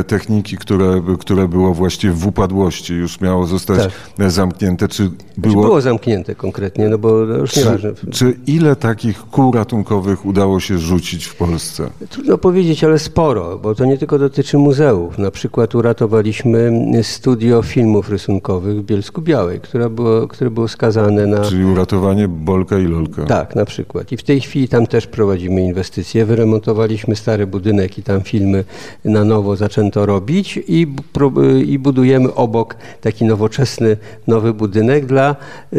Techniki, 0.07 0.57
które, 0.57 1.01
które 1.19 1.47
było 1.47 1.73
właściwie 1.73 2.13
w 2.13 2.27
upadłości, 2.27 2.93
już 2.93 3.21
miało 3.21 3.45
zostać 3.45 3.79
tak. 4.17 4.31
zamknięte 4.31 4.87
czy 4.93 5.03
było... 5.03 5.17
Znaczy 5.37 5.67
było 5.67 5.81
zamknięte 5.81 6.35
konkretnie, 6.35 6.89
no 6.89 6.97
bo 6.97 7.09
już 7.19 7.51
czy, 7.51 7.59
nieważne. 7.59 7.91
Czy 8.11 8.37
ile 8.47 8.75
takich 8.75 9.19
kół 9.31 9.51
ratunkowych 9.51 10.25
udało 10.25 10.59
się 10.59 10.79
rzucić 10.79 11.25
w 11.25 11.35
Polsce? 11.35 11.89
Trudno 12.09 12.37
powiedzieć, 12.37 12.83
ale 12.83 12.99
sporo, 12.99 13.59
bo 13.59 13.75
to 13.75 13.85
nie 13.85 13.97
tylko 13.97 14.19
dotyczy 14.19 14.57
muzeów. 14.57 15.17
Na 15.17 15.31
przykład 15.31 15.75
uratowaliśmy 15.75 16.71
studio 17.01 17.61
filmów 17.61 18.09
rysunkowych 18.09 18.77
w 18.77 18.83
Bielsku 18.83 19.21
Białej, 19.21 19.59
które 19.59 19.89
było, 19.89 20.27
które 20.27 20.51
było 20.51 20.67
skazane 20.67 21.27
na... 21.27 21.41
Czyli 21.41 21.65
uratowanie 21.65 22.27
Bolka 22.27 22.79
i 22.79 22.85
Lolka. 22.85 23.25
Tak, 23.25 23.55
na 23.55 23.65
przykład. 23.65 24.11
I 24.11 24.17
w 24.17 24.23
tej 24.23 24.41
chwili 24.41 24.67
tam 24.67 24.87
też 24.87 25.07
prowadzimy 25.07 25.61
inwestycje. 25.61 26.25
Wyremontowaliśmy 26.25 27.15
stary 27.15 27.47
budynek 27.47 27.97
i 27.97 28.03
tam 28.03 28.21
filmy 28.21 28.63
na 29.05 29.23
nowo 29.23 29.55
zaczęto 29.55 30.05
robić 30.05 30.59
i, 30.67 30.87
i 31.65 31.79
budujemy 31.79 32.33
obok 32.33 32.75
taki 33.01 33.25
nowoczesny, 33.25 33.97
nowy 34.27 34.53
budynek 34.53 34.82
budynek 34.83 35.05
dla 35.05 35.35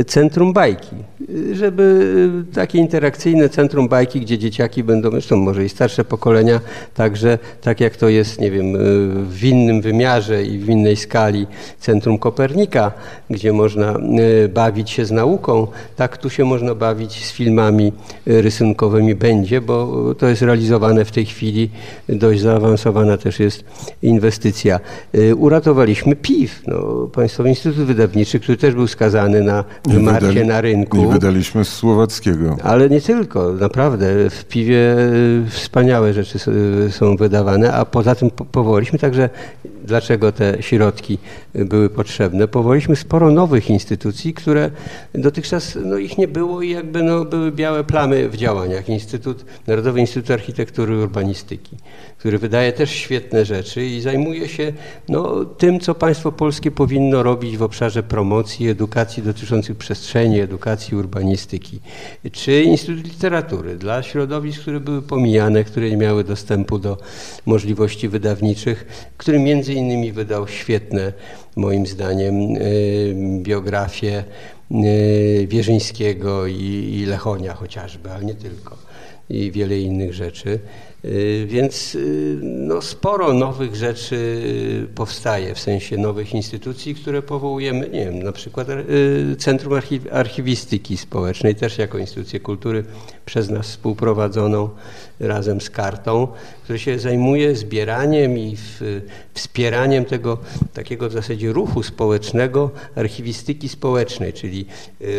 Centrum 0.06 0.52
Bajki, 0.52 0.96
żeby 1.52 2.30
takie 2.54 2.78
interakcyjne 2.78 3.48
Centrum 3.48 3.88
Bajki, 3.88 4.20
gdzie 4.20 4.38
dzieciaki 4.38 4.84
będą, 4.84 5.10
zresztą 5.10 5.36
może 5.36 5.64
i 5.64 5.68
starsze 5.68 6.04
pokolenia, 6.04 6.60
także 6.94 7.38
tak 7.60 7.80
jak 7.80 7.96
to 7.96 8.08
jest, 8.08 8.40
nie 8.40 8.50
wiem, 8.50 8.66
w 9.30 9.44
innym 9.44 9.80
wymiarze 9.80 10.44
i 10.44 10.58
w 10.58 10.68
innej 10.68 10.96
skali 10.96 11.46
Centrum 11.78 12.18
Kopernika, 12.18 12.92
gdzie 13.30 13.52
można 13.52 13.98
bawić 14.54 14.90
się 14.90 15.04
z 15.04 15.10
nauką, 15.10 15.66
tak 15.96 16.16
tu 16.16 16.30
się 16.30 16.44
można 16.44 16.74
bawić 16.74 17.26
z 17.26 17.32
filmami 17.32 17.92
rysunkowymi 18.26 19.14
będzie, 19.14 19.60
bo 19.60 20.14
to 20.18 20.28
jest 20.28 20.42
realizowane 20.42 21.04
w 21.04 21.10
tej 21.10 21.26
chwili, 21.26 21.70
dość 22.08 22.40
zaawansowana 22.40 23.16
też 23.16 23.40
jest 23.40 23.64
inwestycja. 24.02 24.80
Uratowaliśmy 25.36 26.16
PIW, 26.16 26.62
no, 26.66 27.08
Państwowy 27.12 27.48
Instytut 27.48 27.84
Wydawniczy, 27.84 28.40
który 28.40 28.58
też 28.58 28.74
był 28.74 28.86
skazany 28.94 29.42
na 29.42 29.64
wymarcie 29.88 30.44
na 30.44 30.60
rynku. 30.60 31.04
I 31.04 31.12
wydaliśmy 31.12 31.64
z 31.64 31.68
słowackiego. 31.68 32.56
Ale 32.62 32.90
nie 32.90 33.00
tylko, 33.00 33.52
naprawdę. 33.52 34.30
W 34.30 34.44
piwie 34.44 34.96
y, 35.46 35.50
wspaniałe 35.50 36.12
rzeczy 36.12 36.38
są 36.90 37.16
wydawane, 37.16 37.72
a 37.72 37.84
poza 37.84 38.14
tym 38.14 38.30
powołaliśmy 38.30 38.98
także, 38.98 39.28
dlaczego 39.84 40.32
te 40.32 40.62
środki 40.62 41.18
były 41.54 41.90
potrzebne, 41.90 42.48
powołaliśmy 42.48 42.96
sporo 42.96 43.30
nowych 43.30 43.70
instytucji, 43.70 44.34
które 44.34 44.70
dotychczas 45.14 45.78
no, 45.84 45.96
ich 45.96 46.18
nie 46.18 46.28
było 46.28 46.62
i 46.62 46.70
jakby 46.70 47.02
no, 47.02 47.24
były 47.24 47.52
białe 47.52 47.84
plamy 47.84 48.28
w 48.28 48.36
działaniach. 48.36 48.88
Instytut, 48.88 49.44
Narodowy 49.66 50.00
Instytut 50.00 50.30
Architektury 50.30 50.94
i 50.94 50.98
Urbanistyki, 50.98 51.76
który 52.18 52.38
wydaje 52.38 52.72
też 52.72 52.90
świetne 52.90 53.44
rzeczy 53.44 53.86
i 53.86 54.00
zajmuje 54.00 54.48
się 54.48 54.72
no, 55.08 55.44
tym, 55.44 55.80
co 55.80 55.94
państwo 55.94 56.32
polskie 56.32 56.70
powinno 56.70 57.22
robić 57.22 57.56
w 57.56 57.62
obszarze 57.62 58.02
promocji, 58.02 58.68
edukacji 58.68 59.22
dotyczących 59.22 59.76
przestrzeni, 59.76 60.40
edukacji, 60.40 60.96
urbanistyki, 60.96 61.80
czy 62.32 62.62
Instytut 62.62 63.04
Literatury 63.04 63.76
dla 63.76 64.02
środowisk, 64.02 64.60
które 64.60 64.80
były 64.80 65.02
pomijane, 65.02 65.64
które 65.64 65.90
nie 65.90 65.96
miały 65.96 66.24
dostępu 66.24 66.78
do 66.78 66.98
możliwości 67.46 68.08
wydawniczych, 68.08 69.10
który 69.16 69.38
między 69.38 69.73
innymi 69.74 70.12
wydał 70.12 70.48
świetne, 70.48 71.12
moim 71.56 71.86
zdaniem, 71.86 72.56
y, 72.56 73.14
biografie 73.42 74.24
y, 74.70 75.46
Wierzyńskiego 75.50 76.46
i 76.46 77.04
Lechonia 77.06 77.54
chociażby, 77.54 78.10
ale 78.10 78.24
nie 78.24 78.34
tylko 78.34 78.76
i 79.30 79.50
wiele 79.50 79.78
innych 79.78 80.14
rzeczy. 80.14 80.58
Y, 81.04 81.46
więc 81.48 81.96
no, 82.42 82.82
sporo 82.82 83.32
nowych 83.32 83.76
rzeczy 83.76 84.42
powstaje, 84.94 85.54
w 85.54 85.60
sensie 85.60 85.96
nowych 85.96 86.34
instytucji, 86.34 86.94
które 86.94 87.22
powołujemy, 87.22 87.88
nie 87.88 88.04
wiem, 88.04 88.22
na 88.22 88.32
przykład 88.32 88.68
Centrum 89.38 89.80
Archiwistyki 90.12 90.96
Społecznej, 90.96 91.54
też 91.54 91.78
jako 91.78 91.98
instytucję 91.98 92.40
kultury 92.40 92.84
przez 93.24 93.50
nas 93.50 93.66
współprowadzoną 93.66 94.68
razem 95.20 95.60
z 95.60 95.70
kartą, 95.70 96.28
które 96.64 96.78
się 96.78 96.98
zajmuje 96.98 97.56
zbieraniem 97.56 98.38
i 98.38 98.56
wspieraniem 99.34 100.04
tego 100.04 100.38
takiego 100.74 101.08
w 101.08 101.12
zasadzie 101.12 101.52
ruchu 101.52 101.82
społecznego, 101.82 102.70
archiwistyki 102.96 103.68
społecznej, 103.68 104.32
czyli 104.32 104.66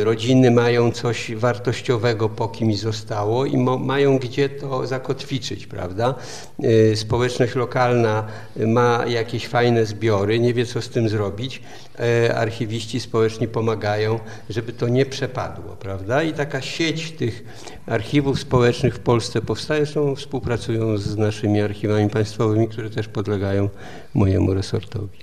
rodziny 0.03 0.51
mają 0.51 0.91
coś 0.91 1.35
wartościowego, 1.35 2.29
po 2.29 2.47
kimś 2.47 2.79
zostało 2.79 3.45
i 3.45 3.57
mają 3.57 4.17
gdzie 4.17 4.49
to 4.49 4.87
zakotwiczyć, 4.87 5.67
prawda? 5.67 6.15
Y, 6.63 6.95
społeczność 6.95 7.55
lokalna 7.55 8.27
ma 8.67 9.05
jakieś 9.07 9.47
fajne 9.47 9.85
zbiory, 9.85 10.39
nie 10.39 10.53
wie 10.53 10.65
co 10.65 10.81
z 10.81 10.89
tym 10.89 11.09
zrobić. 11.09 11.61
Y, 11.99 12.35
archiwiści 12.35 12.99
społeczni 12.99 13.47
pomagają, 13.47 14.19
żeby 14.49 14.73
to 14.73 14.87
nie 14.87 15.05
przepadło, 15.05 15.75
prawda? 15.79 16.23
I 16.23 16.33
taka 16.33 16.61
sieć 16.61 17.11
tych 17.11 17.43
archiwów 17.87 18.39
społecznych 18.39 18.95
w 18.95 18.99
Polsce 18.99 19.41
powstaje, 19.41 19.85
zresztą 19.85 20.15
współpracują 20.15 20.97
z 20.97 21.17
naszymi 21.17 21.61
archiwami 21.61 22.09
państwowymi, 22.09 22.67
które 22.67 22.89
też 22.89 23.07
podlegają 23.07 23.69
mojemu 24.13 24.53
resortowi. 24.53 25.19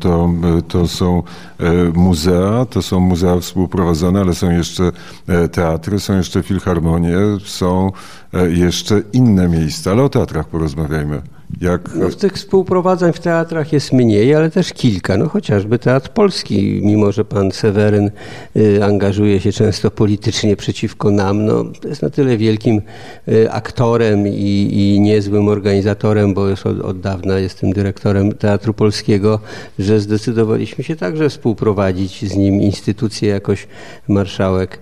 To, 0.00 0.30
to 0.68 0.88
są 0.88 1.22
e, 1.58 1.72
muzea, 1.94 2.66
to 2.70 2.82
są 2.82 3.00
muzea 3.00 3.40
współprowadzone, 3.40 4.20
ale 4.20 4.34
są 4.34 4.50
jeszcze 4.50 4.92
e, 5.28 5.48
teatry, 5.48 6.00
są 6.00 6.16
jeszcze 6.16 6.42
filharmonie, 6.42 7.16
są 7.44 7.92
e, 8.34 8.50
jeszcze 8.50 9.02
inne 9.12 9.48
miejsca, 9.48 9.90
ale 9.90 10.02
o 10.02 10.08
teatrach 10.08 10.48
porozmawiajmy. 10.48 11.35
Jak... 11.60 11.94
No, 11.94 12.10
tych 12.10 12.32
współprowadzań 12.32 13.12
w 13.12 13.18
teatrach 13.18 13.72
jest 13.72 13.92
mniej, 13.92 14.34
ale 14.34 14.50
też 14.50 14.72
kilka. 14.72 15.16
No, 15.16 15.28
chociażby 15.28 15.78
Teatr 15.78 16.08
Polski, 16.08 16.80
mimo 16.84 17.12
że 17.12 17.24
pan 17.24 17.52
Seweryn 17.52 18.10
y, 18.56 18.84
angażuje 18.84 19.40
się 19.40 19.52
często 19.52 19.90
politycznie 19.90 20.56
przeciwko 20.56 21.10
nam, 21.10 21.46
no, 21.46 21.64
jest 21.84 22.02
na 22.02 22.10
tyle 22.10 22.36
wielkim 22.36 22.82
y, 23.28 23.52
aktorem 23.52 24.28
i, 24.28 24.68
i 24.72 25.00
niezłym 25.00 25.48
organizatorem, 25.48 26.34
bo 26.34 26.48
już 26.48 26.66
od, 26.66 26.80
od 26.80 27.00
dawna 27.00 27.38
jestem 27.38 27.72
dyrektorem 27.72 28.32
Teatru 28.32 28.74
Polskiego, 28.74 29.40
że 29.78 30.00
zdecydowaliśmy 30.00 30.84
się 30.84 30.96
także 30.96 31.28
współprowadzić 31.28 32.28
z 32.30 32.36
nim 32.36 32.60
instytucję 32.60 33.28
jakoś 33.28 33.68
marszałek 34.08 34.78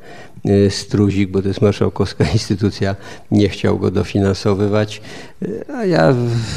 Struzik, 0.69 1.31
bo 1.31 1.43
to 1.43 1.49
jest 1.49 1.63
marszałkowska 1.63 2.25
instytucja, 2.33 2.97
nie 3.31 3.49
chciał 3.49 3.79
go 3.79 3.91
dofinansowywać, 3.91 5.03
y, 5.43 5.65
a 5.75 5.85
ja 5.85 6.15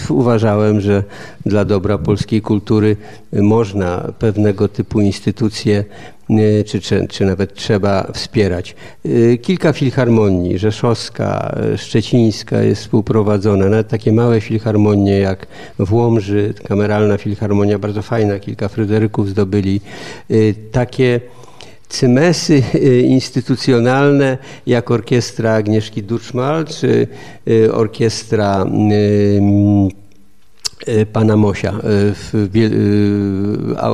uważałem, 0.09 0.81
że 0.81 1.03
dla 1.45 1.65
dobra 1.65 1.97
polskiej 1.97 2.41
kultury 2.41 2.97
można 3.33 4.13
pewnego 4.19 4.67
typu 4.67 5.01
instytucje 5.01 5.83
y, 6.29 6.63
czy, 6.67 6.81
czy, 6.81 7.07
czy, 7.07 7.25
nawet 7.25 7.53
trzeba 7.53 8.11
wspierać. 8.13 8.75
Kilka 9.41 9.73
filharmonii, 9.73 10.57
Rzeszowska, 10.57 11.55
Szczecińska 11.77 12.61
jest 12.61 12.81
współprowadzona, 12.81 13.65
nawet 13.65 13.87
takie 13.87 14.11
małe 14.11 14.41
filharmonie 14.41 15.19
jak 15.19 15.47
w 15.79 15.93
Łomży, 15.93 16.53
kameralna 16.63 17.17
filharmonia, 17.17 17.79
bardzo 17.79 18.01
fajna, 18.01 18.39
kilka 18.39 18.67
Fryderyków 18.67 19.29
zdobyli. 19.29 19.81
Takie 20.71 21.21
cymesy 21.89 22.63
y, 22.75 23.01
instytucjonalne, 23.01 24.37
jak 24.65 24.91
orkiestra 24.91 25.53
Agnieszki 25.53 26.03
Duczmal, 26.03 26.65
czy 26.65 27.07
y, 27.47 27.73
orkiestra 27.73 28.65
y, 30.87 31.05
pana 31.05 31.35
Mosia 31.35 31.73
w 31.83 32.47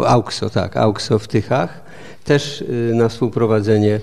Aukso, 0.07 0.49
tak, 0.49 0.77
Aukso 0.77 1.19
w 1.19 1.27
Tychach 1.27 1.82
też 2.23 2.63
na 2.93 3.09
współprowadzenie 3.09 3.99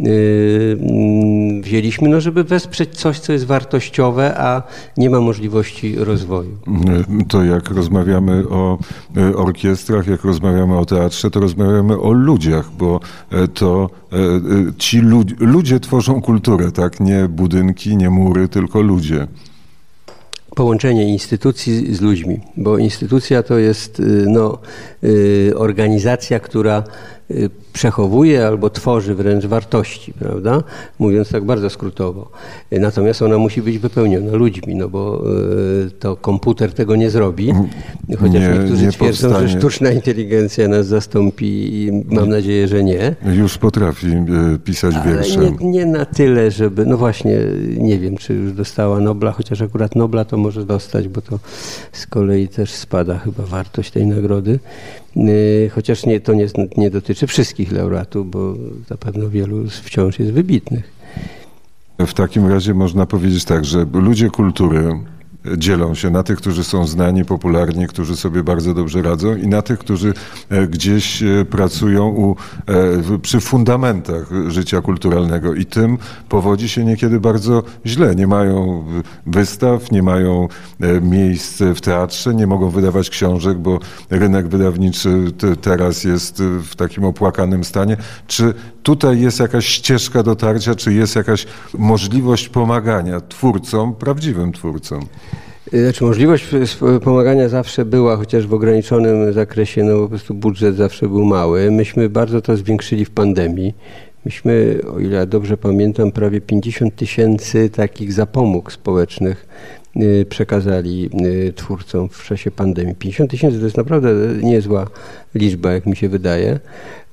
mm, 0.00 1.62
wzięliśmy, 1.62 2.08
no 2.08 2.20
żeby 2.20 2.44
wesprzeć 2.44 2.90
coś, 2.90 3.20
co 3.20 3.32
jest 3.32 3.44
wartościowe, 3.44 4.38
a 4.38 4.62
nie 4.96 5.10
ma 5.10 5.20
możliwości 5.20 5.96
rozwoju. 5.96 6.58
To 7.28 7.44
jak 7.44 7.70
rozmawiamy 7.70 8.48
o 8.48 8.78
orkiestrach, 9.36 10.06
jak 10.06 10.24
rozmawiamy 10.24 10.78
o 10.78 10.84
teatrze, 10.84 11.30
to 11.30 11.40
rozmawiamy 11.40 12.00
o 12.00 12.12
ludziach, 12.12 12.70
bo 12.78 13.00
to 13.54 13.90
ci 14.78 15.00
ludzie 15.38 15.80
tworzą 15.80 16.22
kulturę, 16.22 16.72
tak? 16.72 17.00
Nie 17.00 17.28
budynki, 17.28 17.96
nie 17.96 18.10
mury, 18.10 18.48
tylko 18.48 18.80
ludzie 18.80 19.26
połączenie 20.56 21.12
instytucji 21.12 21.94
z 21.94 22.00
ludźmi, 22.00 22.40
bo 22.56 22.78
instytucja 22.78 23.42
to 23.42 23.58
jest 23.58 24.02
no, 24.26 24.58
organizacja, 25.56 26.40
która 26.40 26.84
Y, 27.30 27.50
przechowuje 27.74 28.46
albo 28.46 28.70
tworzy 28.70 29.14
wręcz 29.14 29.46
wartości, 29.46 30.12
prawda? 30.12 30.62
Mówiąc 30.98 31.28
tak 31.28 31.44
bardzo 31.44 31.70
skrótowo. 31.70 32.30
Natomiast 32.70 33.22
ona 33.22 33.38
musi 33.38 33.62
być 33.62 33.78
wypełniona 33.78 34.32
ludźmi, 34.32 34.74
no 34.74 34.88
bo 34.88 35.24
y, 35.86 35.90
to 35.90 36.16
komputer 36.16 36.72
tego 36.72 36.96
nie 36.96 37.10
zrobi. 37.10 37.52
Chociaż 38.20 38.42
nie, 38.42 38.58
niektórzy 38.58 38.86
nie 38.86 38.92
twierdzą, 38.92 39.28
powstanie. 39.28 39.48
że 39.48 39.58
sztuczna 39.58 39.90
inteligencja 39.90 40.68
nas 40.68 40.86
zastąpi 40.86 41.46
i 41.46 42.04
mam 42.14 42.28
nadzieję, 42.28 42.68
że 42.68 42.84
nie. 42.84 43.16
Już 43.32 43.58
potrafi 43.58 44.06
pisać 44.64 44.94
Ale 44.94 45.12
wiersze. 45.12 45.38
Nie, 45.40 45.70
nie 45.70 45.86
na 45.86 46.04
tyle, 46.04 46.50
żeby, 46.50 46.86
no 46.86 46.96
właśnie, 46.96 47.38
nie 47.78 47.98
wiem, 47.98 48.16
czy 48.16 48.34
już 48.34 48.52
dostała 48.52 49.00
Nobla, 49.00 49.32
chociaż 49.32 49.62
akurat 49.62 49.96
Nobla 49.96 50.24
to 50.24 50.36
może 50.36 50.64
dostać, 50.64 51.08
bo 51.08 51.20
to 51.20 51.38
z 51.92 52.06
kolei 52.06 52.48
też 52.48 52.70
spada 52.70 53.18
chyba 53.18 53.42
wartość 53.42 53.90
tej 53.90 54.06
nagrody. 54.06 54.58
Y, 55.16 55.70
chociaż 55.74 56.06
nie, 56.06 56.20
to 56.20 56.34
nie, 56.34 56.46
nie 56.76 56.90
dotyczy 56.90 57.26
wszystkich 57.26 57.63
laureatów, 57.72 58.30
bo 58.30 58.54
zapewne 58.88 59.28
wielu 59.28 59.64
wciąż 59.68 60.18
jest 60.18 60.32
wybitnych. 60.32 60.92
W 61.98 62.14
takim 62.14 62.46
razie 62.46 62.74
można 62.74 63.06
powiedzieć 63.06 63.44
tak, 63.44 63.64
że 63.64 63.86
ludzie 63.92 64.30
kultury 64.30 65.04
dzielą 65.56 65.94
się 65.94 66.10
na 66.10 66.22
tych, 66.22 66.38
którzy 66.38 66.64
są 66.64 66.86
znani, 66.86 67.24
popularni, 67.24 67.86
którzy 67.86 68.16
sobie 68.16 68.42
bardzo 68.42 68.74
dobrze 68.74 69.02
radzą 69.02 69.36
i 69.36 69.46
na 69.46 69.62
tych, 69.62 69.78
którzy 69.78 70.14
e, 70.48 70.66
gdzieś 70.66 71.22
e, 71.22 71.44
pracują 71.44 72.08
u, 72.08 72.36
e, 73.12 73.18
przy 73.18 73.40
fundamentach 73.40 74.30
życia 74.48 74.80
kulturalnego 74.80 75.54
i 75.54 75.66
tym 75.66 75.98
powodzi 76.28 76.68
się 76.68 76.84
niekiedy 76.84 77.20
bardzo 77.20 77.62
źle. 77.86 78.14
Nie 78.14 78.26
mają 78.26 78.84
wystaw, 79.26 79.90
nie 79.90 80.02
mają 80.02 80.48
miejsc 81.02 81.62
w 81.74 81.80
teatrze, 81.80 82.34
nie 82.34 82.46
mogą 82.46 82.70
wydawać 82.70 83.10
książek, 83.10 83.58
bo 83.58 83.78
rynek 84.10 84.48
wydawniczy 84.48 85.32
teraz 85.60 86.04
jest 86.04 86.42
w 86.42 86.76
takim 86.76 87.04
opłakanym 87.04 87.64
stanie. 87.64 87.96
Czy 88.26 88.54
tutaj 88.82 89.20
jest 89.20 89.40
jakaś 89.40 89.66
ścieżka 89.66 90.22
dotarcia, 90.22 90.74
czy 90.74 90.92
jest 90.92 91.16
jakaś 91.16 91.46
możliwość 91.78 92.48
pomagania 92.48 93.20
twórcom, 93.20 93.94
prawdziwym 93.94 94.52
twórcom? 94.52 95.06
Znaczy 95.82 96.04
możliwość 96.04 96.46
pomagania 97.04 97.48
zawsze 97.48 97.84
była, 97.84 98.16
chociaż 98.16 98.46
w 98.46 98.54
ograniczonym 98.54 99.32
zakresie, 99.32 99.84
no 99.84 100.02
po 100.02 100.08
prostu 100.08 100.34
budżet 100.34 100.76
zawsze 100.76 101.08
był 101.08 101.24
mały. 101.24 101.70
Myśmy 101.70 102.08
bardzo 102.08 102.40
to 102.40 102.56
zwiększyli 102.56 103.04
w 103.04 103.10
pandemii. 103.10 103.74
Myśmy, 104.24 104.80
o 104.94 104.98
ile 104.98 105.26
dobrze 105.26 105.56
pamiętam, 105.56 106.12
prawie 106.12 106.40
50 106.40 106.96
tysięcy 106.96 107.70
takich 107.70 108.12
zapomóg 108.12 108.72
społecznych 108.72 109.46
y, 109.96 110.26
przekazali 110.28 111.10
y, 111.24 111.52
twórcom 111.52 112.08
w 112.08 112.24
czasie 112.24 112.50
pandemii. 112.50 112.94
50 112.94 113.30
tysięcy 113.30 113.58
to 113.58 113.64
jest 113.64 113.76
naprawdę 113.76 114.10
niezła 114.42 114.86
liczba, 115.34 115.72
jak 115.72 115.86
mi 115.86 115.96
się 115.96 116.08
wydaje. 116.08 116.60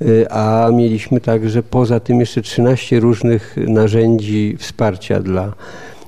Y, 0.02 0.30
a 0.30 0.70
mieliśmy 0.74 1.22
także 1.22 1.64
poza 1.64 2.00
tym 2.00 2.20
jeszcze 2.20 2.42
13 2.42 3.00
różnych 3.00 3.56
narzędzi 3.58 4.56
wsparcia 4.60 5.20
dla 5.20 5.54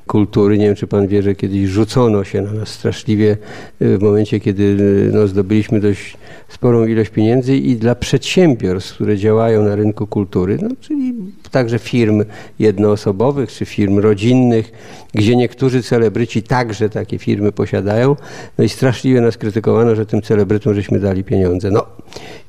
kultury. 0.07 0.57
Nie 0.57 0.65
wiem, 0.65 0.75
czy 0.75 0.87
pan 0.87 1.07
wie, 1.07 1.23
że 1.23 1.35
kiedyś 1.35 1.69
rzucono 1.69 2.23
się 2.23 2.41
na 2.41 2.51
nas 2.51 2.69
straszliwie 2.69 3.37
y, 3.81 3.97
w 3.97 4.01
momencie, 4.01 4.39
kiedy 4.39 4.63
y, 4.63 5.11
no, 5.13 5.27
zdobyliśmy 5.27 5.79
dość 5.79 6.17
sporą 6.49 6.85
ilość 6.85 7.09
pieniędzy 7.09 7.57
i 7.57 7.75
dla 7.75 7.95
przedsiębiorstw, 7.95 8.95
które 8.95 9.17
działają 9.17 9.63
na 9.63 9.75
rynku 9.75 10.07
kultury, 10.07 10.57
no, 10.61 10.69
czyli 10.81 11.13
także 11.51 11.79
firm 11.79 12.23
jednoosobowych 12.59 13.51
czy 13.51 13.65
firm 13.65 13.99
rodzinnych, 13.99 14.71
gdzie 15.13 15.35
niektórzy 15.35 15.83
celebryci 15.83 16.43
także 16.43 16.89
takie 16.89 17.19
firmy 17.19 17.51
posiadają. 17.51 18.15
No 18.57 18.63
i 18.63 18.69
straszliwie 18.69 19.21
nas 19.21 19.37
krytykowano, 19.37 19.95
że 19.95 20.05
tym 20.05 20.21
celebrytom 20.21 20.73
żeśmy 20.73 20.99
dali 20.99 21.23
pieniądze. 21.23 21.71
No, 21.71 21.85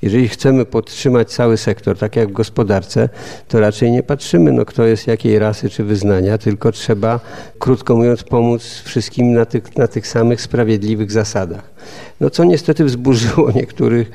jeżeli 0.02 0.28
chcemy 0.28 0.64
podtrzymać 0.64 1.30
cały 1.30 1.56
sektor, 1.56 1.98
tak 1.98 2.16
jak 2.16 2.28
w 2.28 2.32
gospodarce, 2.32 3.08
to 3.48 3.60
raczej 3.60 3.90
nie 3.90 4.02
patrzymy, 4.02 4.52
no, 4.52 4.64
kto 4.64 4.84
jest 4.84 5.06
jakiej 5.06 5.38
rasy 5.38 5.70
czy 5.70 5.84
wyznania, 5.84 6.38
tylko 6.38 6.72
trzeba, 6.72 7.20
krótko 7.58 7.96
mówiąc, 7.96 8.22
pomóc 8.22 8.82
wszystkim 8.84 9.32
na 9.32 9.44
tych, 9.44 9.76
na 9.76 9.88
tych 9.88 10.06
samych 10.06 10.40
sprawiedliwych 10.40 11.12
zasadach. 11.12 11.70
No 12.20 12.30
co 12.30 12.44
niestety 12.44 12.84
wzburzyło 12.84 13.50
niektórych 13.60 14.10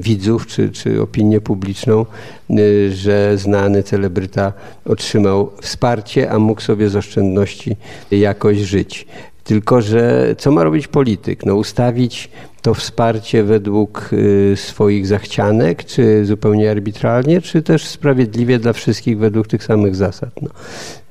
widzów 0.00 0.46
czy, 0.46 0.70
czy 0.70 1.02
opinię 1.02 1.40
publiczną, 1.40 2.06
y, 2.50 2.92
że 2.92 3.38
znany 3.38 3.82
celebryta 3.82 4.52
otrzymał 4.84 5.50
wsparcie, 5.62 6.30
a 6.30 6.38
mógł 6.38 6.60
sobie 6.60 6.88
z 6.88 6.96
oszczędności 6.96 7.76
jakoś 8.10 8.58
żyć. 8.58 9.06
Tylko, 9.44 9.82
że 9.82 10.34
co 10.38 10.50
ma 10.50 10.64
robić 10.64 10.88
polityk? 10.88 11.46
No 11.46 11.54
ustawić 11.54 12.30
to 12.62 12.74
wsparcie 12.74 13.42
według 13.42 14.10
y, 14.12 14.54
swoich 14.56 15.06
zachcianek, 15.06 15.84
czy 15.84 16.24
zupełnie 16.24 16.70
arbitralnie, 16.70 17.40
czy 17.40 17.62
też 17.62 17.86
sprawiedliwie 17.86 18.58
dla 18.58 18.72
wszystkich 18.72 19.18
według 19.18 19.46
tych 19.46 19.64
samych 19.64 19.96
zasad. 19.96 20.30
No. 20.42 20.50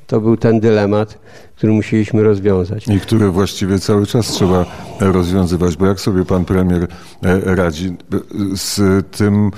To 0.08 0.22
był 0.22 0.38
ten 0.38 0.60
dylemat, 0.60 1.20
który 1.56 1.74
musieliśmy 1.74 2.24
rozwiązać. 2.24 2.88
I 2.88 3.00
który 3.00 3.30
właściwie 3.30 3.80
cały 3.80 4.06
czas 4.06 4.28
trzeba 4.28 4.66
rozwiązywać, 5.00 5.78
bo 5.78 5.86
jak 5.86 6.00
sobie 6.00 6.26
pan 6.26 6.46
premier 6.46 6.88
e, 7.24 7.56
radzi 7.56 7.88
e, 7.88 8.18
z 8.58 8.82
tym 9.18 9.52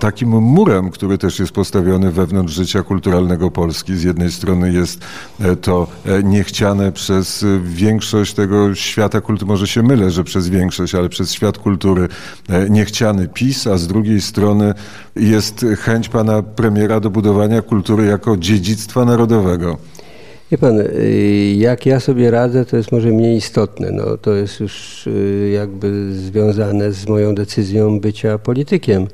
takim 0.00 0.28
murem, 0.28 0.90
który 0.90 1.18
też 1.18 1.38
jest 1.38 1.52
postawiony 1.52 2.12
wewnątrz 2.12 2.54
życia 2.54 2.82
kulturalnego 2.82 3.50
Polski. 3.50 3.96
Z 3.96 4.02
jednej 4.02 4.32
strony 4.32 4.72
jest 4.72 5.00
to 5.60 5.86
niechciane 6.24 6.92
przez 6.92 7.44
większość 7.64 8.34
tego 8.34 8.74
świata 8.74 9.20
kultury, 9.20 9.48
może 9.48 9.66
się 9.66 9.82
mylę, 9.82 10.10
że 10.10 10.24
przez 10.24 10.48
większość, 10.48 10.94
ale 10.94 11.08
przez 11.08 11.32
świat 11.32 11.58
kultury 11.58 12.08
niechciany 12.70 13.28
PiS, 13.28 13.66
a 13.66 13.78
z 13.78 13.86
drugiej 13.86 14.20
strony 14.20 14.74
jest 15.16 15.66
chęć 15.78 16.08
pana 16.08 16.42
premiera 16.42 17.00
do 17.00 17.10
budowania 17.10 17.62
kultury 17.62 18.06
jako 18.06 18.36
dziedzictwa 18.36 19.04
narodowego. 19.04 19.78
Wie 20.50 20.58
pan, 20.58 20.80
y, 20.80 21.54
jak 21.58 21.86
ja 21.86 22.00
sobie 22.00 22.30
radzę, 22.30 22.64
to 22.64 22.76
jest 22.76 22.92
może 22.92 23.08
mniej 23.08 23.36
istotne. 23.36 23.90
No, 23.90 24.16
to 24.16 24.34
jest 24.34 24.60
już 24.60 25.06
y, 25.06 25.50
jakby 25.54 26.12
związane 26.14 26.92
z 26.92 27.08
moją 27.08 27.34
decyzją 27.34 28.00
bycia 28.00 28.38
politykiem. 28.38 29.06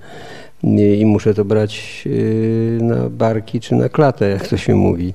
I 0.65 1.07
muszę 1.07 1.35
to 1.35 1.45
brać 1.45 2.03
y, 2.07 2.79
na 2.83 3.09
barki 3.11 3.61
czy 3.61 3.75
na 3.75 3.89
klatę, 3.89 4.29
jak 4.29 4.49
to 4.49 4.57
się 4.57 4.75
mówi. 4.75 5.15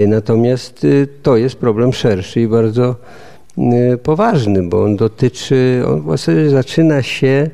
Natomiast 0.00 0.86
to 1.22 1.36
jest 1.36 1.56
problem 1.56 1.92
szerszy 1.92 2.40
i 2.40 2.48
bardzo 2.48 2.96
poważny, 4.02 4.62
bo 4.62 4.84
on 4.84 4.96
dotyczy, 4.96 5.82
on 5.86 6.00
właściwie 6.00 6.50
zaczyna 6.50 7.02
się 7.02 7.50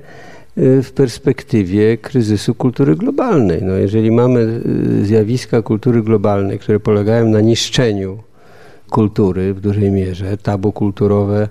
Y, 0.59 0.83
w 0.83 0.93
perspektywie 0.93 1.99
kryzysu 1.99 2.55
kultury 2.55 2.97
globalnej. 2.97 3.63
No, 3.63 3.73
jeżeli 3.73 4.11
mamy 4.11 4.61
y, 5.01 5.07
zjawiska 5.07 5.63
kultury 5.63 6.03
globalnej, 6.03 6.59
które 6.59 6.81
polegają 6.81 7.29
na 7.29 7.41
niszczeniu 7.41 8.19
kultury 8.91 9.55
w 9.55 9.61
dużej 9.61 9.91
mierze, 9.91 10.37
tabu 10.37 10.73
kulturowe 10.73 11.49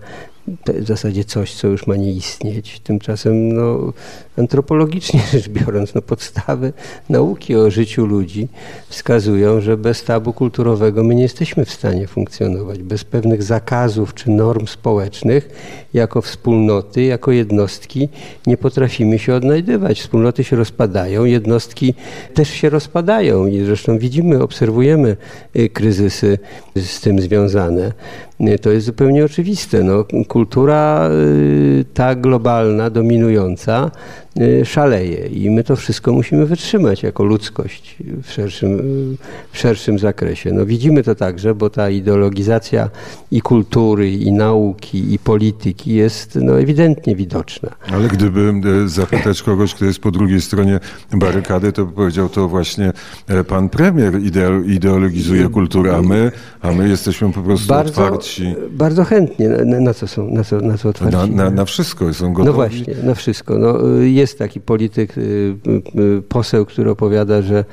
to 0.64 0.74
w 0.74 0.84
zasadzie 0.84 1.24
coś, 1.24 1.54
co 1.54 1.68
już 1.68 1.88
ma 1.88 1.96
nie 1.96 2.12
istnieć. 2.12 2.80
Tymczasem 2.80 3.54
no, 3.54 3.94
antropologicznie 4.40 5.20
rzecz 5.32 5.50
biorąc, 5.50 5.96
no, 5.96 6.02
podstawy 6.02 6.74
nauki 7.10 7.56
o 7.56 7.72
życiu 7.72 8.06
ludzi 8.06 8.48
wskazują, 8.90 9.62
że 9.62 9.78
bez 9.78 10.04
tabu 10.04 10.34
kulturowego 10.34 11.04
my 11.04 11.16
nie 11.16 11.24
jesteśmy 11.24 11.66
w 11.66 11.72
stanie 11.72 12.08
funkcjonować. 12.08 12.84
Bez 12.84 13.04
pewnych 13.04 13.44
zakazów 13.44 14.14
czy 14.14 14.30
norm 14.30 14.68
społecznych, 14.68 15.50
jako 15.94 16.22
wspólnoty, 16.22 17.04
jako 17.04 17.32
jednostki 17.32 18.10
nie 18.48 18.58
potrafimy 18.58 19.20
się 19.20 19.34
odnajdywać. 19.34 20.00
Wspólnoty 20.02 20.44
się 20.44 20.56
rozpadają, 20.56 21.26
jednostki 21.26 21.94
też 22.34 22.50
się 22.50 22.70
rozpadają 22.70 23.46
i 23.46 23.66
zresztą 23.66 23.98
widzimy, 23.98 24.44
obserwujemy 24.44 25.18
y, 25.56 25.70
kryzysy 25.70 26.38
z 26.76 27.02
tym 27.02 27.22
związane. 27.22 27.94
Y, 28.42 28.60
to 28.60 28.70
jest 28.70 28.86
zupełnie 28.86 29.26
oczywiste. 29.26 29.84
No, 29.84 30.06
kultura 30.28 31.10
y, 31.12 31.86
ta 31.94 32.16
globalna, 32.16 32.90
dominująca, 32.90 33.92
szaleje 34.66 35.28
i 35.28 35.50
my 35.50 35.64
to 35.64 35.76
wszystko 35.76 36.14
musimy 36.14 36.46
wytrzymać 36.46 37.04
jako 37.04 37.24
ludzkość 37.24 37.96
w 38.24 38.32
szerszym, 38.32 38.78
w 39.52 39.58
szerszym 39.58 40.00
zakresie. 40.00 40.52
No 40.54 40.66
widzimy 40.66 41.04
to 41.04 41.16
także, 41.16 41.56
bo 41.56 41.70
ta 41.70 41.90
ideologizacja 41.90 42.90
i 43.32 43.42
kultury, 43.42 44.12
i 44.12 44.32
nauki, 44.32 45.14
i 45.14 45.20
polityki 45.20 45.94
jest 45.94 46.36
no, 46.36 46.60
ewidentnie 46.60 47.16
widoczna. 47.16 47.70
Ale 47.92 48.08
gdyby 48.08 48.54
e, 48.86 48.88
zapytać 48.88 49.44
kogoś, 49.44 49.74
kto 49.74 49.86
jest 49.86 50.00
po 50.00 50.12
drugiej 50.12 50.42
stronie 50.42 50.80
barykady, 51.12 51.72
to 51.72 51.86
by 51.86 51.92
powiedział 51.92 52.30
to 52.30 52.48
właśnie 52.48 52.92
e, 53.28 53.44
pan 53.44 53.70
premier 53.70 54.14
ideologizuje 54.66 55.50
kulturę, 55.50 55.96
a 55.96 56.02
my, 56.02 56.32
a 56.62 56.72
my 56.72 56.90
jesteśmy 56.90 57.32
po 57.32 57.42
prostu 57.42 57.68
bardzo, 57.68 57.92
otwarci. 57.92 58.56
Bardzo 58.72 59.04
chętnie. 59.04 59.50
Na, 59.50 59.80
na, 59.80 59.94
co 59.94 60.08
są, 60.08 60.30
na 60.30 60.44
co, 60.44 60.62
na 60.62 60.78
co 60.78 60.90
otwarci? 60.90 61.18
Na, 61.18 61.44
na, 61.44 61.50
na 61.50 61.66
wszystko 61.66 62.14
są 62.14 62.34
gotowi. 62.34 62.48
No 62.48 62.54
właśnie, 62.54 62.94
na 63.04 63.16
wszystko. 63.16 63.58
No, 63.58 63.78
jest 64.20 64.40
taki 64.40 64.62
polityk, 64.62 65.18
y, 65.18 65.22
y, 65.22 66.02
y, 66.18 66.22
poseł, 66.22 66.66
który 66.66 66.92
opowiada, 66.92 67.42
że 67.42 67.66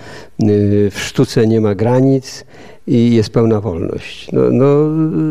w 0.91 0.97
sztuce 0.97 1.47
nie 1.47 1.61
ma 1.61 1.75
granic, 1.75 2.45
i 2.87 3.14
jest 3.14 3.31
pełna 3.31 3.61
wolność. 3.61 4.33
No, 4.33 4.51
no, 4.51 4.66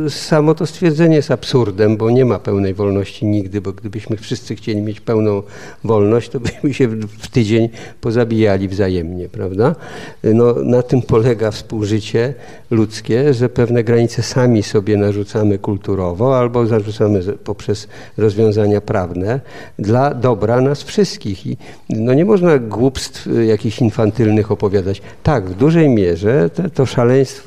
samo 0.09 0.55
to 0.55 0.65
stwierdzenie 0.65 1.15
jest 1.15 1.31
absurdem, 1.31 1.97
bo 1.97 2.09
nie 2.09 2.25
ma 2.25 2.39
pełnej 2.39 2.73
wolności 2.73 3.25
nigdy, 3.25 3.61
bo 3.61 3.73
gdybyśmy 3.73 4.17
wszyscy 4.17 4.55
chcieli 4.55 4.81
mieć 4.81 5.01
pełną 5.01 5.43
wolność, 5.83 6.29
to 6.29 6.39
byśmy 6.39 6.73
się 6.73 6.87
w 6.87 7.27
tydzień 7.27 7.69
pozabijali 8.01 8.67
wzajemnie, 8.67 9.29
prawda? 9.29 9.75
No, 10.23 10.53
na 10.53 10.83
tym 10.83 11.01
polega 11.01 11.51
współżycie 11.51 12.33
ludzkie, 12.71 13.33
że 13.33 13.49
pewne 13.49 13.83
granice 13.83 14.23
sami 14.23 14.63
sobie 14.63 14.97
narzucamy 14.97 15.57
kulturowo 15.57 16.39
albo 16.39 16.63
narzucamy 16.63 17.21
poprzez 17.43 17.87
rozwiązania 18.17 18.81
prawne 18.81 19.39
dla 19.79 20.13
dobra 20.13 20.61
nas 20.61 20.83
wszystkich. 20.83 21.47
I 21.47 21.57
no, 21.89 22.13
nie 22.13 22.25
można 22.25 22.57
głupstw 22.57 23.27
jakichś 23.47 23.81
infantylnych 23.81 24.51
opowiadać. 24.51 25.01
Tak, 25.23 25.49
w 25.49 25.55
dużej 25.55 25.89
mierze 25.89 26.49
to, 26.49 26.69
to 26.69 26.85
szaleństwo 26.85 27.44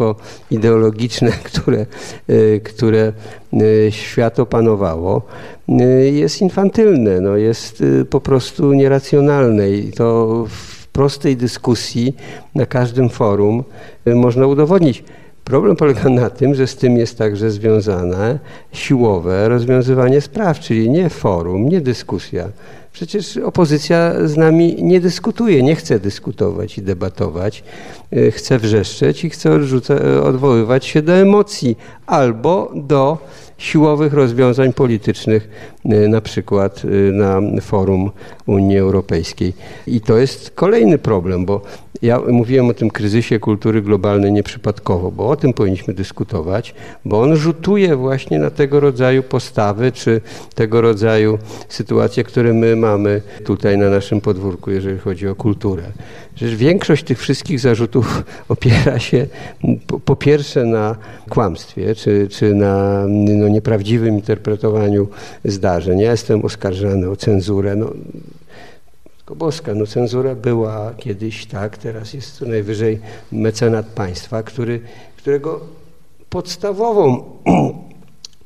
ideologiczne, 0.50 1.30
które, 1.48 1.86
y, 2.30 2.60
które 2.64 3.12
y, 3.62 3.88
świat 3.90 4.40
opanowało, 4.40 5.22
y, 5.68 6.10
jest 6.10 6.42
infantylne, 6.42 7.20
no 7.20 7.36
jest 7.36 7.84
po 8.10 8.20
prostu 8.20 8.72
nieracjonalne 8.72 9.70
i 9.70 9.92
to 9.92 10.44
w 10.48 10.86
prostej 10.86 11.36
dyskusji 11.36 12.16
na 12.54 12.66
każdym 12.66 13.08
forum 13.08 13.64
można 14.06 14.46
udowodnić. 14.46 15.04
Problem 15.44 15.76
polega 15.76 16.08
na 16.08 16.30
tym, 16.30 16.54
że 16.54 16.66
z 16.66 16.76
tym 16.76 16.96
jest 16.96 17.18
także 17.18 17.50
związane 17.50 18.38
siłowe 18.72 19.48
rozwiązywanie 19.48 20.20
spraw, 20.20 20.60
czyli 20.60 20.90
nie 20.90 21.10
forum, 21.10 21.68
nie 21.68 21.80
dyskusja. 21.80 22.48
Przecież 22.98 23.36
opozycja 23.36 24.12
z 24.24 24.36
nami 24.36 24.76
nie 24.82 25.00
dyskutuje, 25.00 25.62
nie 25.62 25.76
chce 25.76 26.00
dyskutować 26.00 26.78
i 26.78 26.82
debatować, 26.82 27.64
e, 28.12 28.30
chce 28.30 28.58
wrzeszczeć 28.58 29.24
i 29.24 29.30
chce 29.30 29.52
odrzuca, 29.52 29.94
odwoływać 30.22 30.86
się 30.86 31.02
do 31.02 31.12
emocji 31.12 31.76
albo 32.06 32.72
do 32.74 33.18
siłowych 33.58 34.12
rozwiązań 34.12 34.72
politycznych, 34.72 35.48
na 35.88 36.20
przykład 36.20 36.82
e, 36.84 37.12
na 37.12 37.40
forum 37.60 38.10
Unii 38.46 38.78
Europejskiej. 38.78 39.52
I 39.86 40.00
to 40.00 40.18
jest 40.18 40.50
kolejny 40.50 40.98
problem, 40.98 41.44
bo 41.44 41.62
ja 42.02 42.20
mówiłem 42.28 42.68
o 42.68 42.74
tym 42.74 42.90
kryzysie 42.90 43.38
kultury 43.38 43.82
globalnej 43.82 44.32
nieprzypadkowo, 44.32 45.10
bo 45.10 45.28
o 45.28 45.36
tym 45.36 45.52
powinniśmy 45.52 45.94
dyskutować, 45.94 46.74
bo 47.04 47.20
on 47.20 47.36
rzutuje 47.36 47.96
właśnie 47.96 48.38
na 48.38 48.50
tego 48.50 48.80
rodzaju 48.80 49.22
postawy, 49.22 49.92
czy 49.92 50.20
tego 50.54 50.80
rodzaju 50.80 51.38
sytuacje, 51.68 52.24
które 52.24 52.52
my 52.52 52.76
mamy 52.76 53.22
tutaj 53.44 53.78
na 53.78 53.90
naszym 53.90 54.20
podwórku, 54.20 54.70
jeżeli 54.70 54.98
chodzi 54.98 55.28
o 55.28 55.34
kulturę. 55.34 55.82
Przecież 56.34 56.56
większość 56.56 57.04
tych 57.04 57.18
wszystkich 57.18 57.60
zarzutów 57.60 58.22
opiera 58.48 58.98
się 58.98 59.26
po, 59.86 60.00
po 60.00 60.16
pierwsze 60.16 60.64
na 60.64 60.96
kłamstwie, 61.28 61.94
czy, 61.94 62.28
czy 62.30 62.54
na 62.54 63.04
no, 63.08 63.48
nieprawdziwym 63.48 64.14
interpretowaniu 64.14 65.08
zdarzeń. 65.44 65.77
Ja 65.86 66.10
jestem 66.10 66.44
oskarżany 66.44 67.10
o 67.10 67.16
cenzurę. 67.16 67.76
No, 67.76 67.92
Boska, 69.36 69.74
no 69.74 69.86
cenzura 69.86 70.34
była 70.34 70.94
kiedyś, 70.96 71.46
tak, 71.46 71.78
teraz 71.78 72.12
jest 72.12 72.32
co 72.32 72.46
najwyżej 72.46 73.00
mecenat 73.32 73.86
państwa, 73.86 74.42
który, 74.42 74.80
którego 75.16 75.60
podstawową 76.30 77.24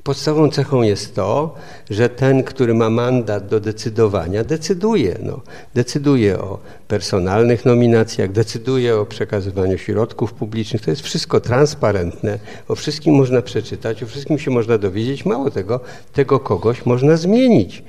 Podstawową 0.04 0.50
cechą 0.50 0.82
jest 0.82 1.14
to, 1.14 1.54
że 1.90 2.08
ten, 2.08 2.42
który 2.42 2.74
ma 2.74 2.90
mandat 2.90 3.46
do 3.46 3.60
decydowania, 3.60 4.44
decyduje. 4.44 5.18
No, 5.22 5.40
decyduje 5.74 6.38
o 6.38 6.58
personalnych 6.88 7.64
nominacjach, 7.64 8.32
decyduje 8.32 8.96
o 8.96 9.06
przekazywaniu 9.06 9.78
środków 9.78 10.32
publicznych. 10.32 10.82
To 10.82 10.90
jest 10.90 11.02
wszystko 11.02 11.40
transparentne. 11.40 12.38
O 12.68 12.74
wszystkim 12.74 13.14
można 13.14 13.42
przeczytać, 13.42 14.02
o 14.02 14.06
wszystkim 14.06 14.38
się 14.38 14.50
można 14.50 14.78
dowiedzieć. 14.78 15.24
Mało 15.24 15.50
tego, 15.50 15.80
tego 16.12 16.40
kogoś 16.40 16.86
można 16.86 17.16
zmienić 17.16 17.82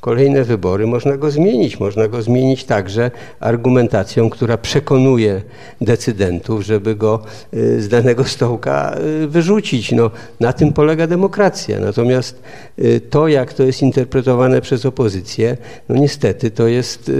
kolejne 0.00 0.44
wybory, 0.44 0.86
można 0.86 1.16
go 1.16 1.30
zmienić. 1.30 1.80
Można 1.80 2.08
go 2.08 2.22
zmienić 2.22 2.64
także 2.64 3.10
argumentacją, 3.40 4.30
która 4.30 4.58
przekonuje 4.58 5.42
decydentów, 5.80 6.62
żeby 6.62 6.94
go 6.94 7.22
y, 7.54 7.82
z 7.82 7.88
danego 7.88 8.24
stołka 8.24 8.96
y, 9.24 9.28
wyrzucić. 9.28 9.92
No, 9.92 10.10
na 10.40 10.52
tym 10.52 10.72
polega 10.72 11.06
demokracja. 11.06 11.80
Natomiast 11.80 12.42
y, 12.78 13.00
to, 13.00 13.28
jak 13.28 13.52
to 13.52 13.62
jest 13.62 13.82
interpretowane 13.82 14.60
przez 14.60 14.86
opozycję, 14.86 15.56
no 15.88 15.96
niestety 15.96 16.50
to 16.50 16.68
jest, 16.68 17.10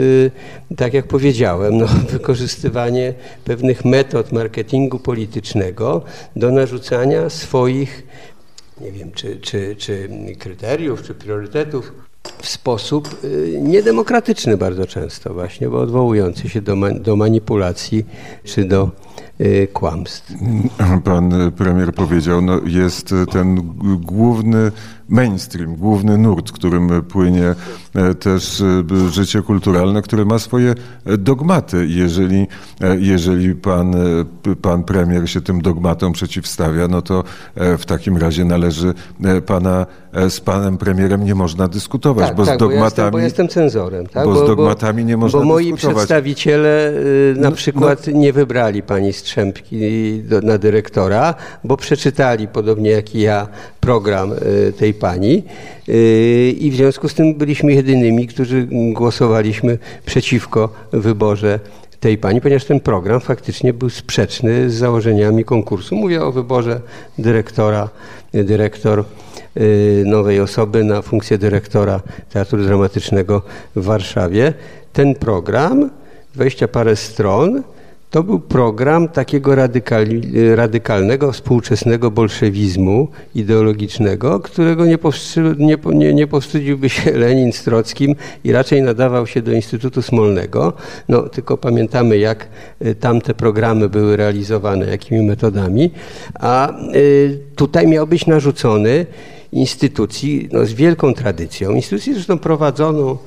tak 0.76 0.94
jak 0.94 1.06
powiedziałem, 1.06 1.78
no, 1.78 1.86
wykorzystywanie 2.12 3.14
pewnych 3.44 3.84
metod 3.84 4.32
marketingu 4.32 4.98
politycznego 4.98 6.02
do 6.36 6.50
narzucania 6.50 7.30
swoich 7.30 8.06
nie 8.80 8.92
wiem, 8.92 9.12
czy, 9.12 9.36
czy, 9.40 9.76
czy 9.76 10.08
kryteriów, 10.38 11.02
czy 11.02 11.14
priorytetów 11.14 11.92
w 12.38 12.48
sposób 12.48 13.24
y, 13.24 13.58
niedemokratyczny 13.62 14.56
bardzo 14.56 14.86
często 14.86 15.34
właśnie, 15.34 15.68
bo 15.68 15.80
odwołujący 15.80 16.48
się 16.48 16.62
do, 16.62 16.76
do 17.00 17.16
manipulacji 17.16 18.06
czy 18.44 18.64
do 18.64 18.90
y, 19.40 19.68
kłamstw. 19.72 20.32
Pan 21.04 21.52
premier 21.56 21.94
powiedział, 21.94 22.42
no 22.42 22.60
jest 22.66 23.14
ten 23.30 23.54
główny 24.00 24.70
mainstream, 25.10 25.76
główny 25.76 26.18
nurt, 26.18 26.52
którym 26.52 27.02
płynie 27.02 27.54
e, 27.94 28.14
też 28.14 28.60
e, 28.60 29.10
życie 29.10 29.42
kulturalne, 29.42 30.02
które 30.02 30.24
ma 30.24 30.38
swoje 30.38 30.74
e, 31.04 31.18
dogmaty. 31.18 31.86
Jeżeli, 31.88 32.46
jeżeli 32.98 33.54
pan, 33.54 33.94
pan 34.62 34.84
premier 34.84 35.30
się 35.30 35.40
tym 35.40 35.62
dogmatom 35.62 36.12
przeciwstawia, 36.12 36.88
no 36.88 37.02
to 37.02 37.24
w 37.78 37.86
takim 37.86 38.16
razie 38.16 38.44
należy 38.44 38.94
pana 39.46 39.86
z 40.28 40.40
panem 40.40 40.78
premierem 40.78 41.24
nie 41.24 41.34
można 41.34 41.68
dyskutować, 41.68 42.26
tak, 42.26 42.36
bo 42.36 42.46
tak, 42.46 42.56
z 42.56 42.58
dogmatami... 42.58 42.80
Bo, 42.80 42.84
jestem, 42.84 43.10
bo 43.10 43.18
jestem 43.18 43.48
cenzorem. 43.48 44.06
Tak? 44.06 44.24
Bo, 44.24 44.32
bo 44.34 44.44
z 44.44 44.46
dogmatami 44.46 45.04
nie 45.04 45.16
można 45.16 45.38
Bo 45.38 45.44
moi 45.44 45.72
dyskutować. 45.72 45.96
przedstawiciele 45.96 46.92
na 47.36 47.50
no, 47.50 47.56
przykład 47.56 48.06
no. 48.06 48.18
nie 48.18 48.32
wybrali 48.32 48.82
pani 48.82 49.12
Strzępki 49.12 50.22
do, 50.22 50.40
na 50.40 50.58
dyrektora, 50.58 51.34
bo 51.64 51.76
przeczytali, 51.76 52.48
podobnie 52.48 52.90
jak 52.90 53.14
i 53.14 53.20
ja, 53.20 53.48
program 53.80 54.32
tej 54.78 54.94
pani 54.94 55.42
yy, 55.88 55.94
i 56.50 56.70
w 56.70 56.74
związku 56.74 57.08
z 57.08 57.14
tym 57.14 57.34
byliśmy 57.34 57.72
jedynymi, 57.72 58.26
którzy 58.26 58.68
głosowaliśmy 58.70 59.78
przeciwko 60.06 60.68
wyborze 60.92 61.60
tej 62.00 62.18
pani, 62.18 62.40
ponieważ 62.40 62.64
ten 62.64 62.80
program 62.80 63.20
faktycznie 63.20 63.72
był 63.72 63.90
sprzeczny 63.90 64.70
z 64.70 64.74
założeniami 64.74 65.44
konkursu. 65.44 65.96
Mówię 65.96 66.24
o 66.24 66.32
wyborze 66.32 66.80
dyrektora, 67.18 67.88
dyrektor 68.32 69.04
yy, 69.54 70.02
nowej 70.06 70.40
osoby 70.40 70.84
na 70.84 71.02
funkcję 71.02 71.38
dyrektora 71.38 72.00
Teatru 72.32 72.64
Dramatycznego 72.64 73.42
w 73.76 73.84
Warszawie. 73.84 74.54
Ten 74.92 75.14
program, 75.14 75.90
20 76.34 76.68
parę 76.68 76.96
stron, 76.96 77.62
to 78.10 78.22
był 78.22 78.40
program 78.40 79.08
takiego 79.08 79.54
radykalnego, 80.56 81.32
współczesnego 81.32 82.10
bolszewizmu 82.10 83.08
ideologicznego, 83.34 84.40
którego 84.40 84.86
nie, 84.86 84.98
nie, 85.58 85.76
nie, 85.84 86.14
nie 86.14 86.26
powstydziłby 86.26 86.88
się 86.88 87.10
Lenin 87.18 87.52
z 87.52 87.62
Trockim 87.62 88.14
i 88.44 88.52
raczej 88.52 88.82
nadawał 88.82 89.26
się 89.26 89.42
do 89.42 89.52
Instytutu 89.52 90.02
Smolnego. 90.02 90.72
No, 91.08 91.22
tylko 91.22 91.56
pamiętamy, 91.56 92.18
jak 92.18 92.48
y, 92.86 92.94
tamte 92.94 93.34
programy 93.34 93.88
były 93.88 94.16
realizowane, 94.16 94.86
jakimi 94.86 95.26
metodami. 95.26 95.90
A 96.34 96.72
y, 96.94 97.38
tutaj 97.56 97.86
miał 97.86 98.06
być 98.06 98.26
narzucony 98.26 99.06
instytucji 99.52 100.48
no, 100.52 100.66
z 100.66 100.72
wielką 100.72 101.14
tradycją, 101.14 101.70
instytucji 101.70 102.14
zresztą 102.14 102.38
prowadzoną 102.38 103.18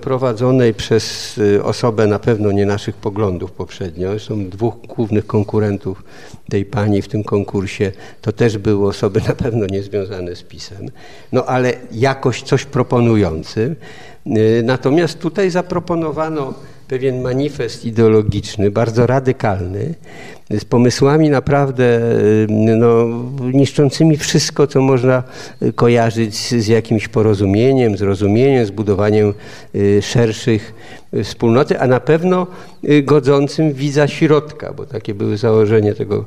prowadzonej 0.00 0.74
przez 0.74 1.38
y, 1.38 1.64
osobę 1.64 2.06
na 2.06 2.18
pewno 2.18 2.52
nie 2.52 2.66
naszych 2.66 2.96
poglądów 2.96 3.52
poprzednio. 3.52 4.18
Są 4.18 4.48
dwóch 4.48 4.74
głównych 4.80 5.26
konkurentów 5.26 6.04
tej 6.48 6.64
pani 6.64 7.02
w 7.02 7.08
tym 7.08 7.24
konkursie. 7.24 7.92
To 8.20 8.32
też 8.32 8.58
były 8.58 8.88
osoby 8.88 9.20
na 9.28 9.34
pewno 9.34 9.66
niezwiązane 9.66 10.36
z 10.36 10.42
PiSem. 10.42 10.86
No 11.32 11.44
ale 11.44 11.72
jakoś 11.92 12.42
coś 12.42 12.64
proponujący. 12.64 13.76
Y, 14.26 14.62
natomiast 14.64 15.18
tutaj 15.18 15.50
zaproponowano 15.50 16.54
pewien 16.88 17.20
manifest 17.20 17.84
ideologiczny, 17.84 18.70
bardzo 18.70 19.06
radykalny, 19.06 19.94
z 20.50 20.64
pomysłami 20.64 21.30
naprawdę 21.30 22.00
no, 22.48 23.06
niszczącymi 23.54 24.16
wszystko, 24.16 24.66
co 24.66 24.80
można 24.80 25.22
kojarzyć 25.74 26.36
z 26.36 26.66
jakimś 26.66 27.08
porozumieniem, 27.08 27.96
zrozumieniem, 27.96 28.66
zbudowaniem 28.66 29.34
y, 29.74 30.02
szerszych 30.02 30.74
wspólnoty, 31.24 31.80
a 31.80 31.86
na 31.86 32.00
pewno 32.00 32.46
y, 32.84 33.02
godzącym 33.02 33.72
widza 33.72 34.08
środka, 34.08 34.72
bo 34.72 34.86
takie 34.86 35.14
były 35.14 35.36
założenie 35.36 35.94
tego 35.94 36.24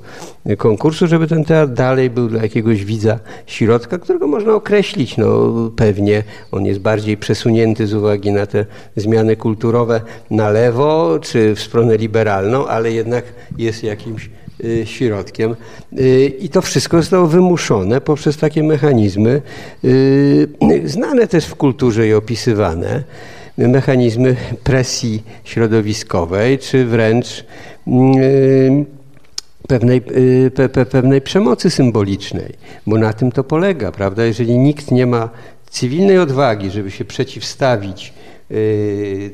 konkursu, 0.57 1.07
żeby 1.07 1.27
ten 1.27 1.45
teatr 1.45 1.73
dalej 1.73 2.09
był 2.09 2.27
dla 2.29 2.41
jakiegoś 2.41 2.85
widza 2.85 3.19
środka, 3.45 3.97
którego 3.97 4.27
można 4.27 4.53
określić 4.53 5.17
no, 5.17 5.53
pewnie. 5.75 6.23
On 6.51 6.65
jest 6.65 6.79
bardziej 6.79 7.17
przesunięty 7.17 7.87
z 7.87 7.93
uwagi 7.93 8.31
na 8.31 8.45
te 8.45 8.65
zmiany 8.95 9.35
kulturowe 9.35 10.01
na 10.31 10.49
lewo 10.49 11.19
czy 11.21 11.55
w 11.55 11.59
stronę 11.59 11.97
liberalną, 11.97 12.67
ale 12.67 12.91
jednak 12.91 13.23
jest 13.57 13.83
jakimś 13.83 14.25
y, 14.25 14.42
środkiem. 14.85 15.55
Y, 15.99 16.31
I 16.39 16.49
to 16.49 16.61
wszystko 16.61 16.97
zostało 16.97 17.27
wymuszone 17.27 18.01
poprzez 18.01 18.37
takie 18.37 18.63
mechanizmy, 18.63 19.41
znane 20.85 21.27
też 21.27 21.45
w 21.45 21.55
kulturze 21.55 22.07
i 22.07 22.13
opisywane 22.13 23.03
mechanizmy 23.57 24.35
presji 24.63 25.23
środowiskowej, 25.43 26.59
czy 26.59 26.85
wręcz 26.85 27.45
pewnej, 29.67 30.01
y, 30.11 30.51
pe, 30.55 30.69
pe, 30.69 30.85
pewnej 30.85 31.21
przemocy 31.21 31.69
symbolicznej, 31.69 32.53
bo 32.87 32.97
na 32.97 33.13
tym 33.13 33.31
to 33.31 33.43
polega, 33.43 33.91
prawda? 33.91 34.25
Jeżeli 34.25 34.57
nikt 34.57 34.91
nie 34.91 35.05
ma 35.05 35.29
cywilnej 35.69 36.19
odwagi, 36.19 36.71
żeby 36.71 36.91
się 36.91 37.05
przeciwstawić 37.05 38.13
y, 38.51 39.31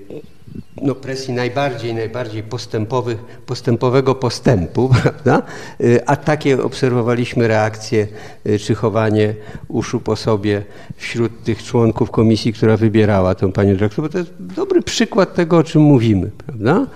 no, 0.81 0.95
presji 0.95 1.33
najbardziej, 1.33 1.93
najbardziej 1.93 2.43
postępowych, 2.43 3.17
postępowego 3.45 4.15
postępu, 4.15 4.89
prawda? 5.01 5.41
Y, 5.81 6.05
a 6.05 6.15
takie 6.15 6.63
obserwowaliśmy 6.63 7.47
reakcje 7.47 8.07
y, 8.45 8.59
czy 8.59 8.75
chowanie 8.75 9.33
uszu 9.67 9.99
po 9.99 10.15
sobie 10.15 10.63
wśród 10.95 11.43
tych 11.43 11.63
członków 11.63 12.11
komisji, 12.11 12.53
która 12.53 12.77
wybierała 12.77 13.35
tę 13.35 13.51
panią 13.51 13.73
dyrektor, 13.75 14.05
bo 14.05 14.09
to 14.09 14.17
jest 14.17 14.31
dobry 14.39 14.81
przykład 14.81 15.33
tego, 15.33 15.57
o 15.57 15.63
czym 15.63 15.81
mówimy, 15.81 16.31
prawda? 16.45 16.87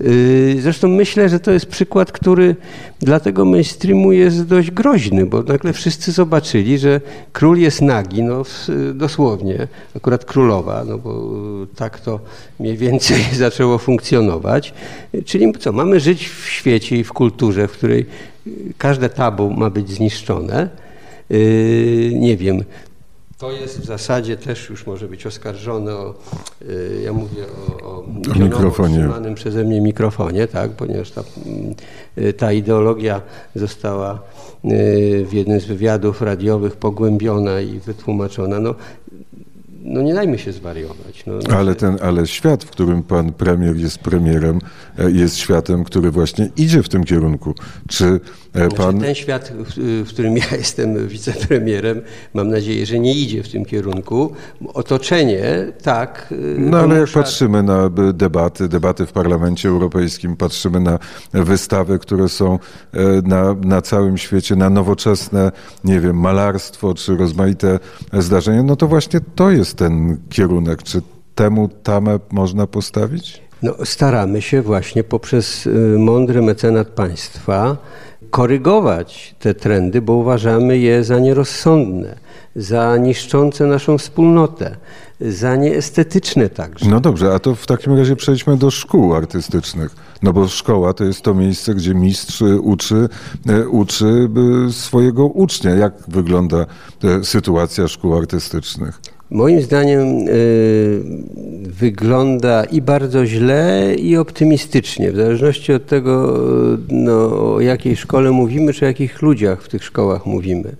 Y, 0.00 0.56
zresztą 0.60 0.88
myślę, 0.88 1.28
że 1.28 1.40
to 1.40 1.50
jest 1.50 1.66
przykład, 1.66 2.12
który 2.12 2.56
dla 3.00 3.20
tego 3.20 3.44
mainstreamu 3.44 4.12
jest 4.12 4.44
dość 4.44 4.70
groźny, 4.70 5.26
bo 5.26 5.42
nagle 5.42 5.72
wszyscy 5.72 6.12
zobaczyli, 6.12 6.78
że 6.78 7.00
król 7.32 7.58
jest 7.58 7.82
nagi, 7.82 8.22
no 8.22 8.42
dosłownie, 8.94 9.68
akurat 9.96 10.24
królowa, 10.24 10.84
no 10.84 10.98
bo 10.98 11.22
tak 11.76 12.00
to 12.00 12.20
mniej 12.60 12.76
więcej 12.76 13.24
zaczęło 13.46 13.78
funkcjonować. 13.78 14.74
Czyli 15.24 15.52
co, 15.58 15.72
mamy 15.72 16.00
żyć 16.00 16.28
w 16.28 16.48
świecie 16.48 16.96
i 16.96 17.04
w 17.04 17.12
kulturze, 17.12 17.68
w 17.68 17.72
której 17.72 18.06
każde 18.78 19.08
tabu 19.08 19.50
ma 19.50 19.70
być 19.70 19.90
zniszczone. 19.90 20.68
Yy, 21.30 22.12
nie 22.14 22.36
wiem, 22.36 22.64
to 23.38 23.52
jest 23.52 23.80
w 23.80 23.84
zasadzie 23.84 24.36
też 24.36 24.68
już 24.68 24.86
może 24.86 25.08
być 25.08 25.26
oskarżone 25.26 25.92
o, 25.92 26.14
yy, 26.60 27.02
ja 27.04 27.12
mówię 27.12 27.44
o, 27.82 27.98
o 27.98 28.38
mikrofonie. 28.38 28.98
trzymanym 28.98 29.34
przeze 29.34 29.64
mnie 29.64 29.80
mikrofonie, 29.80 30.46
tak, 30.46 30.70
ponieważ 30.70 31.10
ta, 31.10 31.22
ta 32.36 32.52
ideologia 32.52 33.22
została 33.54 34.22
w 35.24 35.28
jednym 35.32 35.60
z 35.60 35.64
wywiadów 35.64 36.22
radiowych 36.22 36.76
pogłębiona 36.76 37.60
i 37.60 37.78
wytłumaczona. 37.78 38.60
No, 38.60 38.74
no 39.84 40.02
nie 40.02 40.14
dajmy 40.14 40.38
się 40.38 40.52
zwariować. 40.52 41.26
No, 41.26 41.32
no 41.48 41.56
ale, 41.56 41.74
ten, 41.74 41.98
ale 42.02 42.26
świat, 42.26 42.64
w 42.64 42.70
którym 42.70 43.02
pan 43.02 43.32
premier 43.32 43.76
jest 43.76 43.98
premierem, 43.98 44.58
e, 44.98 45.10
jest 45.10 45.36
światem, 45.36 45.84
który 45.84 46.10
właśnie 46.10 46.50
idzie 46.56 46.82
w 46.82 46.88
tym 46.88 47.04
kierunku. 47.04 47.54
Czy 47.88 48.04
e, 48.04 48.18
znaczy, 48.54 48.76
pan... 48.76 49.00
Ten 49.00 49.14
świat, 49.14 49.52
w, 49.76 50.08
którym 50.08 50.36
ja 50.36 50.44
jestem 50.58 51.08
wicepremierem, 51.08 52.02
mam 52.34 52.48
nadzieję, 52.48 52.86
że 52.86 52.98
nie 52.98 53.14
idzie 53.14 53.42
w 53.42 53.48
tym 53.48 53.64
kierunku. 53.64 54.32
Otoczenie, 54.74 55.42
tak. 55.82 56.28
E, 56.32 56.60
no 56.60 56.78
ale 56.78 56.98
jak 56.98 57.10
patrzymy 57.10 57.62
na 57.62 57.90
debaty, 58.12 58.68
debaty 58.68 59.06
w 59.06 59.12
Parlamencie 59.12 59.68
Europejskim, 59.68 60.36
patrzymy 60.36 60.80
na 60.80 60.98
wystawy, 61.32 61.98
które 61.98 62.28
są 62.28 62.58
na, 63.24 63.56
na 63.64 63.82
całym 63.82 64.18
świecie, 64.18 64.56
na 64.56 64.70
nowoczesne, 64.70 65.52
nie 65.84 66.00
wiem, 66.00 66.20
malarstwo 66.20 66.94
czy 66.94 67.16
rozmaite 67.16 67.78
zdarzenia, 68.12 68.62
no 68.62 68.76
to 68.76 68.88
właśnie 68.88 69.20
to 69.34 69.50
jest 69.50 69.71
jest 69.72 69.78
ten 69.78 70.18
kierunek? 70.30 70.82
Czy 70.82 71.02
temu 71.34 71.68
tamę 71.82 72.18
można 72.30 72.66
postawić? 72.66 73.42
No, 73.62 73.74
staramy 73.84 74.42
się 74.42 74.62
właśnie 74.62 75.04
poprzez 75.04 75.66
y, 75.66 75.96
mądry 75.98 76.42
mecenat 76.42 76.88
państwa 76.88 77.76
korygować 78.30 79.34
te 79.38 79.54
trendy, 79.54 80.02
bo 80.02 80.12
uważamy 80.12 80.78
je 80.78 81.04
za 81.04 81.18
nierozsądne, 81.18 82.16
za 82.56 82.96
niszczące 82.96 83.66
naszą 83.66 83.98
wspólnotę, 83.98 84.76
za 85.20 85.56
nieestetyczne 85.56 86.48
także. 86.48 86.90
No 86.90 87.00
dobrze, 87.00 87.34
a 87.34 87.38
to 87.38 87.54
w 87.54 87.66
takim 87.66 87.98
razie 87.98 88.16
przejdźmy 88.16 88.56
do 88.56 88.70
szkół 88.70 89.14
artystycznych. 89.14 89.96
No 90.22 90.32
bo 90.32 90.48
szkoła 90.48 90.92
to 90.92 91.04
jest 91.04 91.22
to 91.22 91.34
miejsce, 91.34 91.74
gdzie 91.74 91.94
mistrz 91.94 92.42
uczy, 92.62 93.08
y, 93.50 93.68
uczy 93.68 94.28
y, 94.68 94.72
swojego 94.72 95.26
ucznia. 95.26 95.70
Jak 95.70 95.94
wygląda 96.08 96.66
sytuacja 97.22 97.88
szkół 97.88 98.16
artystycznych? 98.16 99.00
Moim 99.32 99.62
zdaniem 99.62 100.28
y, 100.28 101.02
wygląda 101.62 102.64
i 102.64 102.82
bardzo 102.82 103.26
źle, 103.26 103.94
i 103.94 104.16
optymistycznie, 104.16 105.12
w 105.12 105.16
zależności 105.16 105.72
od 105.72 105.86
tego, 105.86 106.38
no, 106.88 107.12
o 107.54 107.60
jakiej 107.60 107.96
szkole 107.96 108.30
mówimy, 108.30 108.72
czy 108.72 108.84
o 108.84 108.88
jakich 108.88 109.22
ludziach 109.22 109.62
w 109.62 109.68
tych 109.68 109.84
szkołach 109.84 110.26
mówimy. 110.26 110.72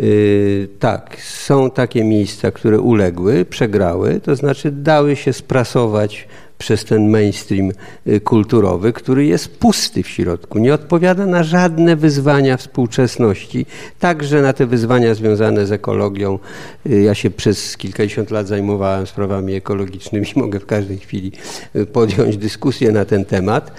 Y, 0.00 0.68
tak, 0.78 1.16
są 1.22 1.70
takie 1.70 2.04
miejsca, 2.04 2.50
które 2.50 2.80
uległy, 2.80 3.44
przegrały, 3.44 4.20
to 4.20 4.36
znaczy 4.36 4.72
dały 4.72 5.16
się 5.16 5.32
sprasować 5.32 6.28
przez 6.58 6.84
ten 6.84 7.10
mainstream 7.10 7.70
y, 8.06 8.20
kulturowy, 8.20 8.92
który 8.92 9.26
jest 9.26 9.58
pusty 9.58 10.02
w 10.02 10.08
środku, 10.08 10.58
nie 10.58 10.74
odpowiada 10.74 11.26
na 11.26 11.42
żadne 11.42 11.96
wyzwania 11.96 12.56
współczesności, 12.56 13.66
także 13.98 14.42
na 14.42 14.52
te 14.52 14.66
wyzwania 14.66 15.14
związane 15.14 15.66
z 15.66 15.72
ekologią. 15.72 16.38
Y, 16.86 17.02
ja 17.02 17.14
się 17.14 17.30
przez 17.30 17.76
kilkadziesiąt 17.76 18.30
lat 18.30 18.48
zajmowałem 18.48 19.06
sprawami 19.06 19.54
ekologicznymi, 19.54 20.26
mogę 20.36 20.60
w 20.60 20.66
każdej 20.66 20.98
chwili 20.98 21.32
y, 21.76 21.86
podjąć 21.86 22.36
dyskusję 22.36 22.92
na 22.92 23.04
ten 23.04 23.24
temat. 23.24 23.72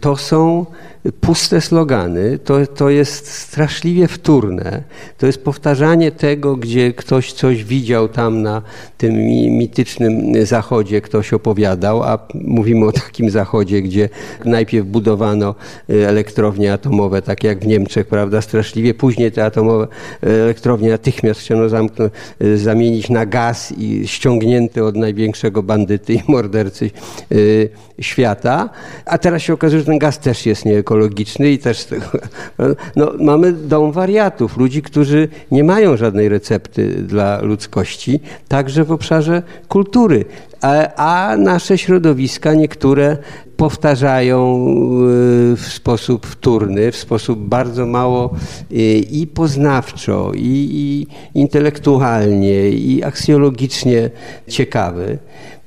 To 0.00 0.16
są 0.16 0.66
puste 1.20 1.60
slogany, 1.60 2.38
to, 2.38 2.66
to 2.66 2.90
jest 2.90 3.32
straszliwie 3.32 4.08
wtórne. 4.08 4.82
To 5.18 5.26
jest 5.26 5.44
powtarzanie 5.44 6.12
tego, 6.12 6.56
gdzie 6.56 6.92
ktoś 6.92 7.32
coś 7.32 7.64
widział 7.64 8.08
tam 8.08 8.42
na 8.42 8.62
tym 8.98 9.14
mitycznym 9.58 10.46
zachodzie, 10.46 11.00
ktoś 11.00 11.32
opowiadał, 11.32 12.02
a 12.02 12.18
mówimy 12.34 12.86
o 12.86 12.92
takim 12.92 13.30
zachodzie, 13.30 13.82
gdzie 13.82 14.08
najpierw 14.44 14.86
budowano 14.86 15.54
y, 15.90 16.08
elektrownie 16.08 16.72
atomowe, 16.72 17.22
tak 17.22 17.44
jak 17.44 17.58
w 17.58 17.66
Niemczech, 17.66 18.06
prawda, 18.06 18.42
straszliwie. 18.42 18.94
Później 18.94 19.32
te 19.32 19.44
atomowe 19.44 19.88
y, 20.24 20.30
elektrownie 20.30 20.90
natychmiast 20.90 21.40
chciano 21.40 21.68
zamknąć, 21.68 22.12
y, 22.42 22.58
zamienić 22.58 23.10
na 23.10 23.26
gaz 23.26 23.72
i 23.78 24.08
ściągnięty 24.08 24.84
od 24.84 24.96
największego 24.96 25.62
bandyty 25.62 26.14
i 26.14 26.22
mordercy 26.28 26.90
świata. 28.00 28.70
A 29.04 29.18
teraz 29.18 29.47
się 29.48 29.54
okazuje, 29.54 29.80
że 29.80 29.86
ten 29.86 29.98
gaz 29.98 30.18
też 30.18 30.46
jest 30.46 30.64
nieekologiczny 30.64 31.08
ekologiczny 31.08 31.50
i 31.50 31.58
też 31.58 31.86
no, 32.96 33.12
mamy 33.20 33.52
dom 33.52 33.92
wariatów, 33.92 34.56
ludzi, 34.56 34.82
którzy 34.82 35.28
nie 35.50 35.64
mają 35.64 35.96
żadnej 35.96 36.28
recepty 36.28 37.02
dla 37.02 37.42
ludzkości, 37.42 38.20
także 38.48 38.84
w 38.84 38.92
obszarze 38.92 39.42
kultury. 39.68 40.24
A, 40.60 40.94
a 40.96 41.36
nasze 41.36 41.78
środowiska, 41.78 42.54
niektóre 42.54 43.16
powtarzają 43.56 44.66
w 45.56 45.64
sposób 45.68 46.26
wtórny, 46.26 46.92
w 46.92 46.96
sposób 46.96 47.38
bardzo 47.38 47.86
mało 47.86 48.34
i 49.10 49.26
poznawczo, 49.34 50.32
i, 50.34 50.68
i 50.72 51.06
intelektualnie, 51.38 52.70
i 52.70 53.04
aksjologicznie 53.04 54.10
ciekawy. 54.48 55.18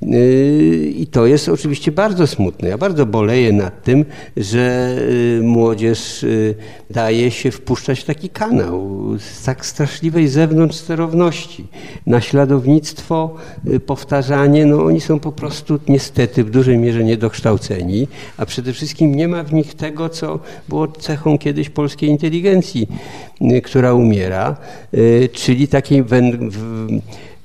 Yy, 0.06 0.92
I 0.96 1.06
to 1.06 1.26
jest 1.26 1.48
oczywiście 1.48 1.92
bardzo 1.92 2.26
smutne. 2.26 2.68
Ja 2.68 2.78
bardzo 2.78 3.06
boleję 3.06 3.52
nad 3.52 3.82
tym, 3.82 4.04
że 4.36 4.96
yy, 5.36 5.42
młodzież 5.42 6.22
yy, 6.22 6.54
daje 6.90 7.30
się 7.30 7.50
wpuszczać 7.50 8.00
w 8.00 8.04
taki 8.04 8.28
kanał 8.28 9.02
z 9.18 9.44
tak 9.44 9.66
straszliwej 9.66 10.28
zewnątrz 10.28 10.76
sterowności. 10.76 11.66
Naśladownictwo, 12.06 13.34
powtarzanie, 13.86 14.66
no 14.66 14.84
oni 14.84 15.00
są 15.00 15.20
po 15.20 15.32
prostu 15.32 15.78
niestety 15.88 16.44
w 16.44 16.50
dużej 16.50 16.78
mierze 16.78 17.04
niedokształceni, 17.04 18.08
a 18.36 18.46
przede 18.46 18.72
wszystkim 18.72 19.14
nie 19.14 19.28
ma 19.28 19.42
w 19.42 19.52
nich 19.52 19.74
tego, 19.74 20.08
co 20.08 20.38
było 20.68 20.88
cechą 20.88 21.38
kiedyś 21.38 21.70
polskiej 21.70 22.10
inteligencji, 22.10 22.88
która 23.64 23.94
umiera, 23.94 24.56
czyli 25.32 25.68
takiej 25.68 26.04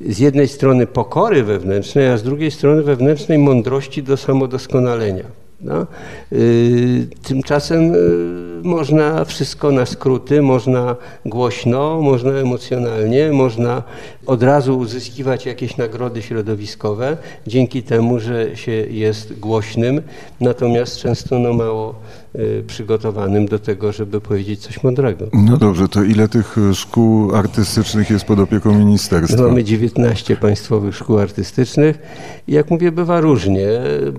z 0.02 0.20
jednej 0.20 0.48
strony 0.48 0.88
pokory 0.88 1.44
wewnętrznej, 1.44 2.08
a 2.08 2.18
z 2.18 2.24
drugiej 2.24 2.52
strony 2.52 2.84
wewnętrznej 2.84 3.38
mądrości 3.38 4.04
do 4.04 4.18
samodoskonalenia. 4.18 5.24
No? 5.62 5.88
Yy, 6.32 7.08
tymczasem 7.24 7.94
yy, 7.94 8.62
można 8.64 9.26
wszystko 9.26 9.72
na 9.72 9.86
skróty, 9.86 10.42
można 10.42 10.96
głośno, 11.26 12.02
można 12.02 12.32
emocjonalnie, 12.32 13.32
można 13.32 13.84
od 14.28 14.44
razu 14.44 14.78
uzyskiwać 14.78 15.46
jakieś 15.46 15.78
nagrody 15.78 16.22
środowiskowe 16.22 17.18
dzięki 17.48 17.84
temu, 17.84 18.20
że 18.20 18.56
się 18.56 18.72
jest 18.72 19.40
głośnym, 19.40 20.02
natomiast 20.40 20.98
często 20.98 21.40
no 21.40 21.54
mało 21.54 21.96
Y, 22.40 22.64
przygotowanym 22.68 23.46
do 23.46 23.60
tego, 23.60 23.92
żeby 23.92 24.22
powiedzieć 24.22 24.60
coś 24.60 24.84
mądrego. 24.84 25.26
No 25.34 25.58
dobrze, 25.58 25.88
to 25.88 26.04
ile 26.04 26.28
tych 26.28 26.58
y, 26.58 26.76
szkół 26.76 27.36
artystycznych 27.36 28.10
jest 28.10 28.26
pod 28.26 28.40
opieką 28.40 28.80
ministerstwa? 28.80 29.42
Mamy 29.42 29.64
19 29.64 30.36
państwowych 30.36 30.96
szkół 30.96 31.20
artystycznych 31.20 32.00
jak 32.48 32.72
mówię, 32.72 32.92
bywa 32.92 33.22
różnie, 33.22 33.68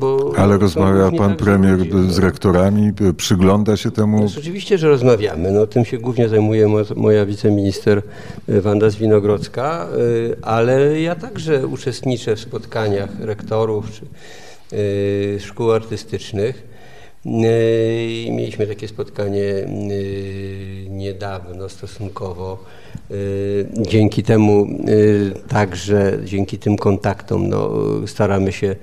bo... 0.01 0.33
Ale 0.37 0.59
rozmawia 0.59 1.19
pan 1.19 1.37
premier 1.37 1.79
z 2.09 2.19
rektorami, 2.19 2.93
y, 3.01 3.15
przygląda 3.15 3.77
się 3.77 3.91
temu? 3.91 4.21
No, 4.21 4.27
oczywiście, 4.39 4.79
że 4.79 4.89
rozmawiamy. 4.89 5.53
No, 5.53 5.67
tym 5.67 5.85
się 5.85 5.99
głównie 5.99 6.29
zajmuje 6.29 6.69
moja 6.97 7.27
wiceminister 7.27 8.03
Wanda 8.49 8.91
Zwinogrodzka, 8.91 9.89
ale 10.43 11.01
ja 11.01 11.15
także 11.15 11.67
uczestniczę 11.67 12.37
w 12.37 12.41
spotkaniach 12.41 13.21
rektorów 13.21 13.87
czy 13.91 14.07
szkół 15.41 15.73
artystycznych. 15.73 16.69
Yy, 17.25 18.33
mieliśmy 18.33 18.67
takie 18.67 18.89
spotkanie 18.89 19.45
niedawno 20.89 21.69
stosunkowo. 21.69 22.65
Dzięki 23.81 24.23
temu 24.23 24.67
także, 25.49 26.19
dzięki 26.25 26.59
tym 26.59 26.77
kontaktom 26.77 27.49
no, 27.49 27.71
staramy 28.07 28.53
się 28.53 28.77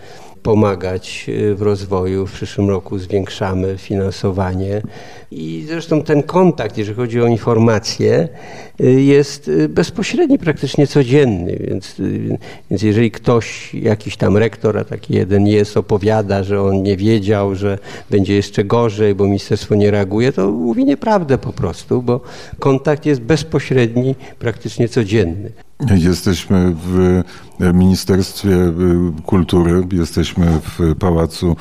pomagać 0.46 1.26
w 1.56 1.62
rozwoju. 1.62 2.28
W 2.28 2.32
przyszłym 2.32 2.70
roku 2.70 3.00
zwiększamy 3.00 3.78
finansowanie 3.78 4.82
i 5.32 5.66
zresztą 5.68 6.04
ten 6.04 6.24
kontakt, 6.24 6.78
jeżeli 6.78 6.96
chodzi 6.98 7.22
o 7.22 7.28
informacje, 7.28 8.28
jest 8.98 9.52
bezpośredni, 9.70 10.40
praktycznie 10.40 10.88
codzienny. 10.88 11.58
Więc, 11.60 11.96
więc 12.70 12.82
jeżeli 12.82 13.12
ktoś, 13.12 13.74
jakiś 13.74 14.18
tam 14.18 14.38
rektor, 14.38 14.78
a 14.78 14.84
taki 14.84 15.14
jeden 15.14 15.48
jest, 15.48 15.78
opowiada, 15.78 16.44
że 16.44 16.62
on 16.62 16.84
nie 16.84 16.98
wiedział, 16.98 17.56
że 17.56 17.78
będzie 18.10 18.36
jeszcze 18.36 18.64
gorzej, 18.64 19.16
bo 19.16 19.26
ministerstwo 19.26 19.76
nie 19.76 19.92
reaguje, 19.92 20.32
to 20.32 20.52
mówi 20.52 20.86
nieprawdę 20.86 21.38
po 21.38 21.54
prostu, 21.54 22.02
bo 22.02 22.22
kontakt 22.60 23.06
jest 23.06 23.22
bezpośredni, 23.22 24.16
praktycznie 24.40 24.90
codzienny. 24.90 25.65
Jesteśmy 25.80 26.76
w 26.76 27.24
Ministerstwie 27.74 28.58
Kultury, 29.26 29.84
jesteśmy 29.92 30.46
w 30.62 30.96
Pałacu 31.00 31.56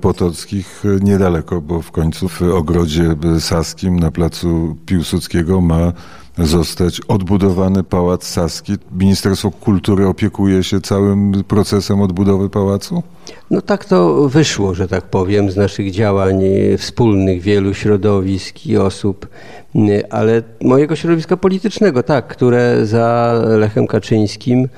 Potockich 0.00 0.82
niedaleko, 1.00 1.60
bo 1.60 1.82
w 1.82 1.90
końcu 1.90 2.28
w 2.28 2.42
ogrodzie 2.42 3.16
Saskim 3.38 4.00
na 4.00 4.10
placu 4.10 4.76
Piłsudskiego 4.86 5.60
ma 5.60 5.92
zostać 6.38 7.00
odbudowany 7.00 7.84
Pałac 7.84 8.26
Saski. 8.26 8.72
Ministerstwo 8.92 9.50
Kultury 9.50 10.06
opiekuje 10.06 10.62
się 10.62 10.80
całym 10.80 11.44
procesem 11.48 12.00
odbudowy 12.00 12.50
pałacu? 12.50 13.02
No 13.50 13.60
tak 13.60 13.84
to 13.84 14.28
wyszło, 14.28 14.74
że 14.74 14.88
tak 14.88 15.04
powiem, 15.04 15.50
z 15.50 15.56
naszych 15.56 15.90
działań 15.90 16.42
wspólnych 16.78 17.42
wielu 17.42 17.74
środowisk 17.74 18.66
i 18.66 18.76
osób, 18.76 19.26
ale 20.10 20.42
mojego 20.62 20.96
środowiska 20.96 21.36
politycznego, 21.36 22.02
tak, 22.02 22.26
które 22.26 22.86
za 22.86 23.34
Lechem 23.58 23.86
Kaczyńskim, 23.86 24.68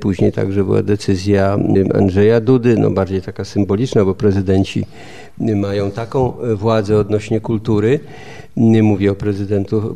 później 0.00 0.32
także 0.32 0.64
była 0.64 0.82
decyzja 0.82 1.58
Andrzeja 1.94 2.40
Dudy, 2.40 2.76
no 2.78 2.90
bardziej 2.90 3.22
taka 3.22 3.44
symboliczna, 3.44 4.04
bo 4.04 4.14
prezydenci 4.14 4.86
mają 5.38 5.90
taką 5.90 6.32
władzę 6.54 6.98
odnośnie 6.98 7.40
kultury, 7.40 8.00
nie 8.56 8.82
mówię 8.82 9.12
o 9.12 9.14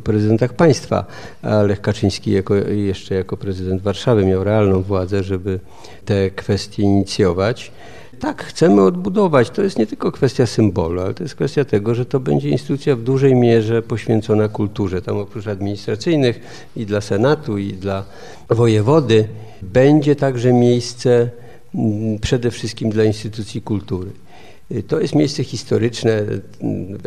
prezydentach 0.05 0.53
państwa, 0.53 1.05
a 1.43 1.63
Lech 1.63 1.81
Kaczyński 1.81 2.31
jako, 2.31 2.55
jeszcze 2.55 3.15
jako 3.15 3.37
prezydent 3.37 3.83
Warszawy 3.83 4.27
miał 4.27 4.45
realną 4.45 4.83
władzę, 4.83 5.23
żeby 5.23 5.61
te 6.05 6.31
kwestie 6.31 6.83
inicjować. 6.83 7.73
Tak, 8.21 8.45
chcemy 8.45 8.83
odbudować. 8.83 9.51
To 9.51 9.63
jest 9.63 9.79
nie 9.79 9.87
tylko 9.87 10.13
kwestia 10.13 10.47
symbolu, 10.47 11.01
ale 11.01 11.15
to 11.15 11.23
jest 11.23 11.35
kwestia 11.35 11.65
tego, 11.65 11.95
że 11.95 12.07
to 12.07 12.21
będzie 12.21 12.49
instytucja 12.49 12.97
w 12.97 13.03
dużej 13.03 13.35
mierze 13.35 13.83
poświęcona 13.83 14.49
kulturze. 14.49 15.03
Tam 15.03 15.17
oprócz 15.17 15.47
administracyjnych 15.47 16.41
i 16.77 16.87
dla 16.87 17.01
Senatu, 17.01 17.59
i 17.59 17.73
dla 17.73 18.05
wojewody 18.49 19.29
będzie 19.63 20.17
także 20.17 20.53
miejsce 20.53 21.31
mm, 21.75 22.19
przede 22.19 22.51
wszystkim 22.51 22.91
dla 22.91 23.05
instytucji 23.05 23.63
kultury. 23.63 24.11
To 24.89 25.01
jest 25.01 25.15
miejsce 25.15 25.45
historyczne, 25.45 26.23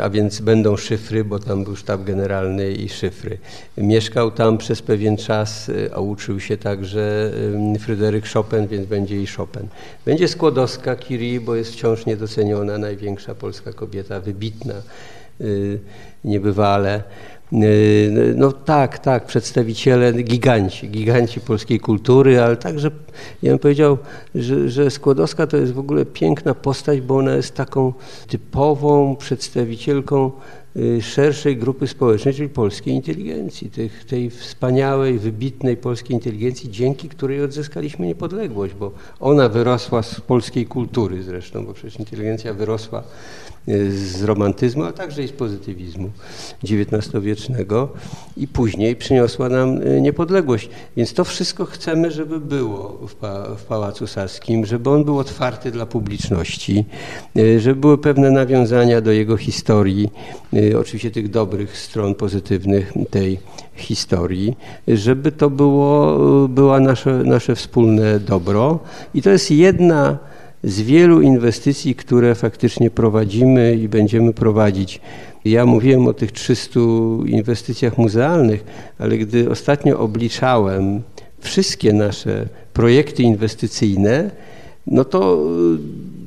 a 0.02 0.10
więc 0.10 0.42
będą 0.42 0.78
szyfry, 0.78 1.24
bo 1.24 1.40
tam 1.40 1.64
był 1.64 1.76
sztab 1.76 2.04
generalny 2.04 2.72
i 2.72 2.90
szyfry. 2.90 3.38
Mieszkał 3.78 4.32
tam 4.32 4.58
przez 4.58 4.82
pewien 4.82 5.18
czas, 5.18 5.72
a 5.96 6.00
uczył 6.00 6.40
się 6.40 6.58
także 6.58 7.32
Fryderyk 7.80 8.28
Chopin, 8.28 8.68
więc 8.68 8.86
będzie 8.86 9.22
i 9.22 9.28
Chopin. 9.28 9.68
Będzie 10.06 10.28
Skłodowska 10.28 10.96
Curie, 10.96 11.42
bo 11.42 11.56
jest 11.56 11.74
wciąż 11.74 12.06
niedoceniona, 12.06 12.78
największa 12.78 13.36
polska 13.36 13.74
kobieta, 13.74 14.20
wybitna 14.20 14.76
y, 15.42 15.80
niebywale. 16.24 17.04
Y, 17.54 18.34
no 18.38 18.52
tak, 18.52 19.00
tak, 19.00 19.26
przedstawiciele, 19.26 20.14
giganci, 20.14 20.90
giganci 20.90 21.40
polskiej 21.40 21.80
kultury, 21.80 22.42
ale 22.42 22.58
także 22.58 22.92
ja 23.44 23.50
bym 23.52 23.60
powiedział, 23.60 23.98
że, 24.36 24.70
że 24.70 24.92
Skłodowska 24.92 25.48
to 25.48 25.58
jest 25.58 25.74
w 25.74 25.80
ogóle 25.80 26.06
piękna 26.06 26.54
postać, 26.54 27.02
bo 27.02 27.18
ona 27.18 27.34
jest 27.34 27.56
taką 27.56 27.94
typową 28.28 29.16
przedstawicielką 29.16 30.32
szerszej 31.02 31.58
grupy 31.58 31.88
społecznej, 31.88 32.34
czyli 32.34 32.50
polskiej 32.50 32.94
inteligencji, 32.94 33.70
tych, 33.70 34.06
tej 34.06 34.30
wspaniałej, 34.30 35.20
wybitnej 35.20 35.78
polskiej 35.78 36.16
inteligencji, 36.16 36.72
dzięki 36.72 37.10
której 37.10 37.44
odzyskaliśmy 37.44 38.08
niepodległość, 38.08 38.74
bo 38.74 38.92
ona 39.20 39.50
wyrosła 39.50 40.04
z 40.04 40.22
polskiej 40.22 40.66
kultury 40.66 41.24
zresztą, 41.24 41.66
bo 41.66 41.74
przecież 41.74 42.00
inteligencja 42.00 42.54
wyrosła 42.54 43.04
z 43.68 44.24
romantyzmu, 44.24 44.84
a 44.84 44.92
także 44.92 45.24
i 45.24 45.28
z 45.28 45.32
pozytywizmu 45.32 46.10
XIX-wiecznego 46.64 47.90
i 48.38 48.48
później 48.48 48.96
przyniosła 48.96 49.50
nam 49.50 49.82
e, 49.82 50.02
niepodległość. 50.02 50.70
Więc 50.98 51.14
to 51.14 51.24
wszystko 51.24 51.66
chcemy, 51.66 52.12
żeby 52.12 52.40
było 52.40 53.08
w, 53.08 53.16
pa 53.16 53.56
w 53.56 53.64
Pałacu 53.64 54.08
Saskim, 54.08 54.66
żeby 54.66 54.90
on 54.90 55.04
był 55.04 55.20
otwarty 55.20 55.72
dla 55.72 55.86
publiczności, 55.86 56.86
żeby 57.58 57.82
były 57.82 57.98
pewne 57.98 58.32
nawiązania 58.32 59.02
do 59.02 59.12
jego 59.12 59.38
historii, 59.38 60.10
oczywiście 60.80 61.12
tych 61.12 61.30
dobrych 61.30 61.78
stron 61.78 62.16
pozytywnych 62.16 62.94
tej 63.10 63.40
historii, 63.76 64.58
żeby 64.88 65.32
to 65.32 65.50
było, 65.50 66.18
było 66.48 66.80
nasze, 66.80 67.24
nasze 67.24 67.56
wspólne 67.56 68.20
dobro. 68.20 68.80
I 69.14 69.22
to 69.22 69.30
jest 69.30 69.52
jedna 69.52 70.18
z 70.64 70.82
wielu 70.82 71.22
inwestycji, 71.22 71.96
które 71.96 72.36
faktycznie 72.36 72.90
prowadzimy 72.92 73.76
i 73.76 73.90
będziemy 73.90 74.34
prowadzić. 74.34 75.02
Ja 75.46 75.66
mówiłem 75.66 76.08
o 76.08 76.14
tych 76.14 76.32
300 76.32 76.80
inwestycjach 77.26 77.98
muzealnych, 77.98 78.64
ale 79.00 79.18
gdy 79.18 79.50
ostatnio 79.50 80.00
obliczałem 80.00 81.02
wszystkie 81.40 81.94
nasze 81.94 82.48
projekty 82.74 83.24
inwestycyjne, 83.24 84.32
no 84.88 85.06
to 85.06 85.44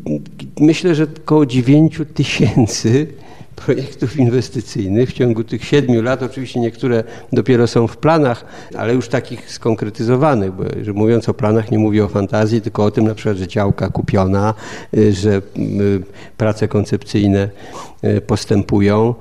y, 0.07 0.21
myślę, 0.61 0.95
że 0.95 1.07
około 1.25 1.47
9 1.47 2.01
tysięcy 2.15 3.07
projektów 3.57 4.17
inwestycyjnych 4.17 5.11
w 5.11 5.13
ciągu 5.13 5.45
tych 5.45 5.65
siedmiu 5.65 6.03
lat. 6.03 6.23
Oczywiście 6.23 6.61
niektóre 6.61 7.05
dopiero 7.33 7.67
są 7.67 7.87
w 7.87 7.97
planach, 7.97 8.45
ale 8.77 8.95
już 8.95 9.09
takich 9.09 9.51
skonkretyzowanych, 9.51 10.53
bo 10.53 10.65
że 10.83 10.93
mówiąc 10.93 11.29
o 11.29 11.35
planach 11.35 11.71
nie 11.71 11.79
mówię 11.79 12.05
o 12.05 12.09
fantazji, 12.09 12.61
tylko 12.61 12.85
o 12.85 12.91
tym 12.91 13.05
na 13.05 13.15
przykład, 13.15 13.37
że 13.37 13.49
działka 13.49 13.89
kupiona, 13.89 14.55
y, 14.97 15.13
że 15.13 15.43
y, 15.59 16.03
prace 16.37 16.69
koncepcyjne 16.69 17.49
y, 18.05 18.21
postępują. 18.21 19.15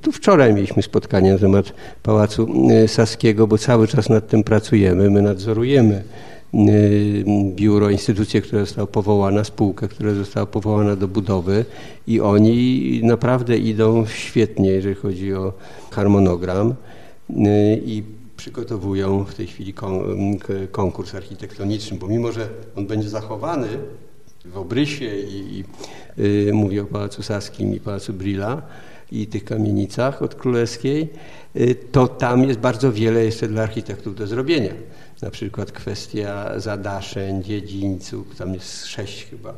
Tu 0.00 0.12
wczoraj 0.12 0.54
mieliśmy 0.54 0.82
spotkanie 0.82 1.32
na 1.32 1.38
temat 1.38 1.72
Pałacu 2.02 2.48
Saskiego, 2.86 3.46
bo 3.46 3.58
cały 3.58 3.88
czas 3.88 4.08
nad 4.08 4.28
tym 4.28 4.44
pracujemy, 4.44 5.10
my 5.10 5.22
nadzorujemy 5.22 6.04
biuro, 7.54 7.90
instytucję, 7.90 8.40
która 8.40 8.64
została 8.64 8.86
powołana, 8.86 9.44
spółkę, 9.44 9.88
która 9.88 10.14
została 10.14 10.46
powołana 10.46 10.96
do 10.96 11.08
budowy 11.08 11.64
i 12.06 12.20
oni 12.20 13.00
naprawdę 13.04 13.58
idą 13.58 14.06
świetnie, 14.06 14.70
jeżeli 14.70 14.94
chodzi 14.94 15.34
o 15.34 15.52
harmonogram 15.90 16.74
y, 17.30 17.34
i 17.84 18.02
przygotowują 18.36 19.24
w 19.24 19.34
tej 19.34 19.46
chwili 19.46 19.74
konkurs 20.72 21.14
architektoniczny, 21.14 21.98
bo 21.98 22.08
mimo, 22.08 22.32
że 22.32 22.48
on 22.76 22.86
będzie 22.86 23.08
zachowany 23.08 23.68
w 24.44 24.56
obrysie 24.56 25.16
i, 25.16 25.34
i 25.58 25.64
y, 26.48 26.52
mówię 26.52 26.82
o 26.82 26.84
Pałacu 26.84 27.22
Saskim 27.22 27.74
i 27.74 27.80
Pałacu 27.80 28.12
Brilla 28.12 28.62
i 29.12 29.26
tych 29.26 29.44
kamienicach 29.44 30.22
od 30.22 30.34
Królewskiej, 30.34 31.08
to 31.92 32.08
tam 32.08 32.44
jest 32.44 32.60
bardzo 32.60 32.92
wiele 32.92 33.24
jeszcze 33.24 33.48
dla 33.48 33.62
architektów 33.62 34.14
do 34.14 34.26
zrobienia 34.26 34.72
na 35.22 35.30
przykład 35.30 35.72
kwestia 35.72 36.60
zadaszeń, 36.60 37.44
dziedzińców, 37.44 38.36
tam 38.36 38.54
jest 38.54 38.86
sześć 38.86 39.26
chyba 39.26 39.54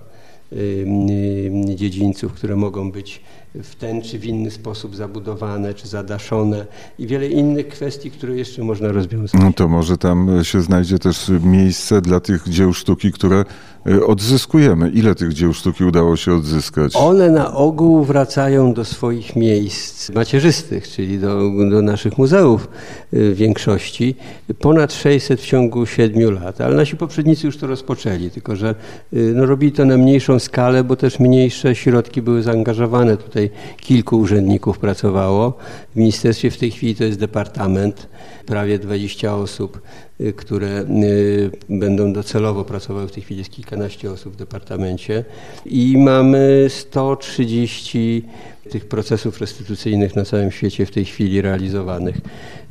dziedzińców, 1.74 2.32
które 2.32 2.56
mogą 2.56 2.92
być 2.92 3.20
w 3.55 3.74
ten 3.74 4.03
czy 4.03 4.18
w 4.18 4.24
inny 4.24 4.51
sposób 4.51 4.96
zabudowane, 4.96 5.74
czy 5.74 5.88
zadaszone 5.88 6.66
i 6.98 7.07
wiele 7.07 7.26
innych 7.26 7.68
kwestii, 7.68 8.11
które 8.11 8.36
jeszcze 8.36 8.62
można 8.62 8.92
rozwiązać. 8.92 9.42
No 9.42 9.53
to 9.53 9.68
może 9.68 9.98
tam 9.98 10.30
się 10.42 10.62
znajdzie 10.62 10.98
też 10.98 11.30
miejsce 11.44 12.01
dla 12.01 12.20
tych 12.20 12.48
dzieł 12.48 12.72
sztuki, 12.72 13.12
które 13.12 13.44
y, 13.86 14.07
odzyskujemy. 14.07 14.90
Ile 14.90 15.14
tych 15.14 15.32
dzieł 15.32 15.53
sztuki 15.53 15.84
udało 15.84 16.16
się 16.16 16.34
odzyskać? 16.34 16.92
One 16.96 17.30
na 17.30 17.55
ogół 17.55 18.05
wracają 18.05 18.74
do 18.74 18.84
swoich 18.84 19.36
miejsc 19.36 20.11
macierzystych, 20.11 20.88
czyli 20.88 21.18
do, 21.18 21.51
do 21.70 21.82
naszych 21.82 22.18
muzeów 22.18 22.68
y, 23.14 23.34
w 23.34 23.36
większości. 23.36 24.14
Ponad 24.59 24.92
600 24.92 25.40
w 25.40 25.46
ciągu 25.46 25.86
7 25.86 26.34
lat, 26.34 26.61
ale 26.61 26.76
nasi 26.76 26.96
poprzednicy 26.96 27.46
już 27.46 27.57
to 27.57 27.66
rozpoczęli, 27.66 28.30
tylko 28.30 28.57
że 28.57 28.74
y, 29.12 29.32
no, 29.34 29.46
robili 29.46 29.72
to 29.72 29.84
na 29.84 29.96
mniejszą 29.96 30.38
skalę, 30.38 30.84
bo 30.84 30.96
też 30.96 31.20
mniejsze 31.20 31.74
środki 31.74 32.22
były 32.22 32.42
zaangażowane 32.42 33.16
tutaj 33.16 33.39
tutaj 33.49 33.76
kilku 33.76 34.18
urzędników 34.18 34.78
pracowało. 34.78 35.59
W 35.93 35.97
ministerstwie 35.97 36.51
w 36.51 36.57
tej 36.57 36.70
chwili 36.70 36.95
to 36.95 37.05
jest 37.05 37.18
departament, 37.18 38.07
prawie 38.47 38.78
20 38.78 39.34
osób, 39.34 39.80
y, 40.20 40.32
które 40.32 40.80
y, 40.80 41.51
będą 41.68 42.12
docelowo 42.12 42.64
pracowały. 42.64 43.09
W 43.09 43.12
tej 43.12 43.22
chwili 43.22 43.38
jest 43.38 43.51
kilkanaście 43.51 44.11
osób 44.11 44.32
w 44.32 44.36
departamencie 44.36 45.24
i 45.66 45.99
mamy 45.99 46.66
130 46.68 48.24
tych 48.70 48.88
procesów 48.88 49.41
restytucyjnych 49.41 50.16
na 50.16 50.24
całym 50.24 50.51
świecie 50.51 50.86
w 50.86 50.91
tej 50.91 51.05
chwili 51.05 51.41
realizowanych. 51.41 52.16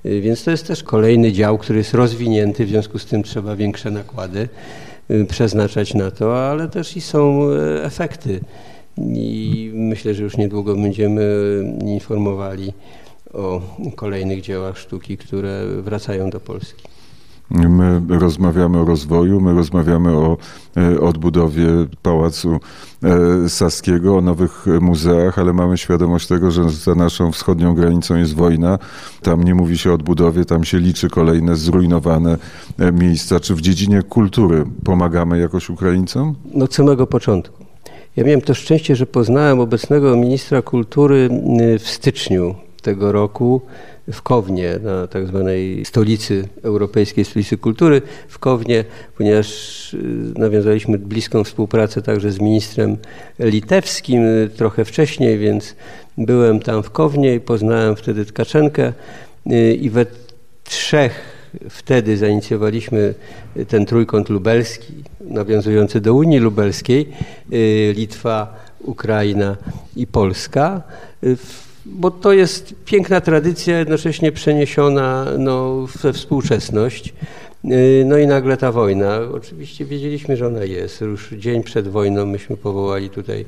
Y, 0.05 0.21
więc 0.21 0.43
to 0.43 0.51
jest 0.51 0.67
też 0.67 0.83
kolejny 0.83 1.31
dział, 1.31 1.57
który 1.57 1.79
jest 1.79 1.93
rozwinięty, 1.93 2.65
w 2.65 2.69
związku 2.69 2.99
z 2.99 3.05
tym 3.05 3.23
trzeba 3.23 3.55
większe 3.55 3.91
nakłady 3.91 4.49
przeznaczać 5.29 5.93
na 5.93 6.11
to, 6.11 6.49
ale 6.49 6.67
też 6.67 6.97
i 6.97 7.01
są 7.01 7.51
efekty 7.83 8.39
i 8.99 9.71
myślę, 9.73 10.13
że 10.13 10.23
już 10.23 10.37
niedługo 10.37 10.75
będziemy 10.75 11.23
informowali 11.85 12.73
o 13.33 13.61
kolejnych 13.95 14.41
dziełach 14.41 14.77
sztuki, 14.77 15.17
które 15.17 15.65
wracają 15.81 16.29
do 16.29 16.39
Polski. 16.39 16.83
My 17.51 18.01
rozmawiamy 18.19 18.79
o 18.79 18.85
rozwoju, 18.85 19.41
my 19.41 19.53
rozmawiamy 19.53 20.17
o 20.17 20.37
e, 20.77 20.99
odbudowie 20.99 21.65
Pałacu 22.01 22.59
e, 23.03 23.49
Saskiego, 23.49 24.17
o 24.17 24.21
nowych 24.21 24.65
muzeach, 24.81 25.39
ale 25.39 25.53
mamy 25.53 25.77
świadomość 25.77 26.27
tego, 26.27 26.51
że 26.51 26.69
za 26.69 26.95
naszą 26.95 27.31
wschodnią 27.31 27.75
granicą 27.75 28.15
jest 28.15 28.35
wojna. 28.35 28.79
Tam 29.21 29.43
nie 29.43 29.55
mówi 29.55 29.77
się 29.77 29.91
o 29.91 29.93
odbudowie, 29.93 30.45
tam 30.45 30.63
się 30.63 30.79
liczy 30.79 31.09
kolejne 31.09 31.55
zrujnowane 31.55 32.37
e, 32.79 32.91
miejsca. 32.91 33.39
Czy 33.39 33.55
w 33.55 33.61
dziedzinie 33.61 34.03
kultury 34.03 34.65
pomagamy 34.83 35.39
jakoś 35.39 35.69
Ukraińcom? 35.69 36.35
No, 36.53 36.65
od 36.65 36.73
samego 36.73 37.07
początku. 37.07 37.68
Ja 38.15 38.23
miałem 38.23 38.41
to 38.41 38.53
szczęście, 38.53 38.95
że 38.95 39.05
poznałem 39.05 39.59
obecnego 39.59 40.15
ministra 40.15 40.61
kultury 40.61 41.29
y, 41.75 41.79
w 41.79 41.89
styczniu 41.89 42.55
tego 42.81 43.11
roku 43.11 43.61
w 44.11 44.21
Kownie, 44.21 44.79
na 44.83 45.07
tak 45.07 45.27
zwanej 45.27 45.85
stolicy 45.85 46.47
europejskiej, 46.63 47.25
stolicy 47.25 47.57
kultury 47.57 48.01
w 48.27 48.39
Kownie, 48.39 48.85
ponieważ 49.17 49.93
y, 49.93 49.97
nawiązaliśmy 50.35 50.97
bliską 50.97 51.43
współpracę 51.43 52.01
także 52.01 52.31
z 52.31 52.39
ministrem 52.39 52.97
litewskim 53.39 54.25
y, 54.25 54.49
trochę 54.55 54.85
wcześniej, 54.85 55.37
więc 55.37 55.75
byłem 56.17 56.59
tam 56.59 56.83
w 56.83 56.91
Kownie 56.91 57.35
i 57.35 57.39
poznałem 57.39 57.95
wtedy 57.95 58.25
Tkaczenkę 58.25 58.93
i 59.79 59.89
we 59.89 60.05
trzech 60.63 61.38
wtedy 61.69 62.17
zainicjowaliśmy 62.17 63.13
ten 63.67 63.85
trójkąt 63.85 64.29
lubelski, 64.29 64.93
nawiązujący 65.21 66.01
do 66.01 66.13
Unii 66.13 66.39
Lubelskiej, 66.39 67.09
y, 67.53 67.93
Litwa, 67.97 68.55
Ukraina 68.79 69.57
i 69.95 70.07
Polska, 70.07 70.81
y, 71.23 71.37
bo 71.85 72.11
to 72.11 72.33
jest 72.33 72.75
piękna 72.85 73.21
tradycja, 73.21 73.79
jednocześnie 73.79 74.31
przeniesiona 74.31 75.25
no, 75.37 75.87
we 76.01 76.13
współczesność. 76.13 77.13
Y, 77.65 78.03
no 78.05 78.17
i 78.17 78.27
nagle 78.27 78.57
ta 78.57 78.71
wojna. 78.71 79.19
Oczywiście 79.33 79.85
wiedzieliśmy, 79.85 80.37
że 80.37 80.47
ona 80.47 80.63
jest. 80.63 81.01
Już 81.01 81.29
dzień 81.29 81.63
przed 81.63 81.87
wojną 81.87 82.25
myśmy 82.25 82.57
powołali 82.57 83.09
tutaj 83.09 83.45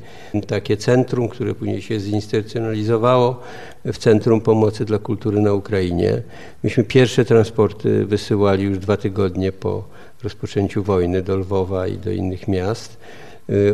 takie 0.47 0.77
centrum, 0.77 1.29
które 1.29 1.55
później 1.55 1.81
się 1.81 1.99
zinstytucjonalizowało 1.99 3.39
w 3.85 3.97
Centrum 3.97 4.41
Pomocy 4.41 4.85
dla 4.85 4.99
Kultury 4.99 5.41
na 5.41 5.53
Ukrainie. 5.53 6.21
Myśmy 6.63 6.83
pierwsze 6.83 7.25
transporty 7.25 8.05
wysyłali 8.05 8.63
już 8.63 8.79
dwa 8.79 8.97
tygodnie 8.97 9.51
po 9.51 9.83
rozpoczęciu 10.23 10.83
wojny 10.83 11.21
do 11.21 11.37
Lwowa 11.37 11.87
i 11.87 11.97
do 11.97 12.11
innych 12.11 12.47
miast. 12.47 12.97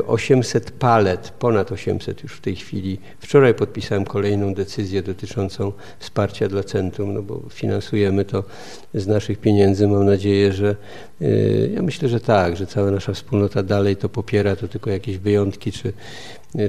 800 0.07 0.71
palet, 0.71 1.33
ponad 1.39 1.71
800 1.71 2.23
już 2.23 2.33
w 2.33 2.41
tej 2.41 2.55
chwili. 2.55 2.99
Wczoraj 3.19 3.53
podpisałem 3.53 4.05
kolejną 4.05 4.53
decyzję 4.53 5.01
dotyczącą 5.01 5.71
wsparcia 5.99 6.47
dla 6.47 6.63
centrum, 6.63 7.13
no 7.13 7.21
bo 7.21 7.41
finansujemy 7.49 8.25
to 8.25 8.43
z 8.93 9.07
naszych 9.07 9.39
pieniędzy. 9.39 9.87
Mam 9.87 10.05
nadzieję, 10.05 10.53
że 10.53 10.75
y, 11.21 11.71
ja 11.75 11.81
myślę, 11.81 12.09
że 12.09 12.19
tak, 12.19 12.57
że 12.57 12.67
cała 12.67 12.91
nasza 12.91 13.13
wspólnota 13.13 13.63
dalej 13.63 13.95
to 13.95 14.09
popiera, 14.09 14.55
to 14.55 14.67
tylko 14.67 14.89
jakieś 14.89 15.17
wyjątki, 15.17 15.71
czy, 15.71 15.93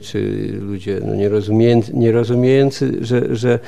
czy 0.03 0.49
ludzie 0.61 1.01
no 1.07 1.15
nie, 1.15 1.29
rozumiejący, 1.29 1.93
nie 1.95 2.13
rozumiejący, 2.13 2.99
że, 3.01 3.37
że 3.37 3.59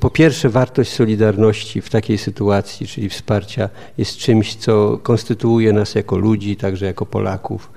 po 0.00 0.10
pierwsze 0.10 0.48
wartość 0.48 0.92
solidarności 0.92 1.80
w 1.80 1.90
takiej 1.90 2.18
sytuacji, 2.18 2.86
czyli 2.86 3.08
wsparcia 3.08 3.68
jest 3.98 4.16
czymś, 4.16 4.56
co 4.56 4.98
konstytuuje 5.02 5.72
nas 5.72 5.94
jako 5.94 6.16
ludzi, 6.16 6.56
także 6.56 6.86
jako 6.86 7.06
Polaków 7.06 7.70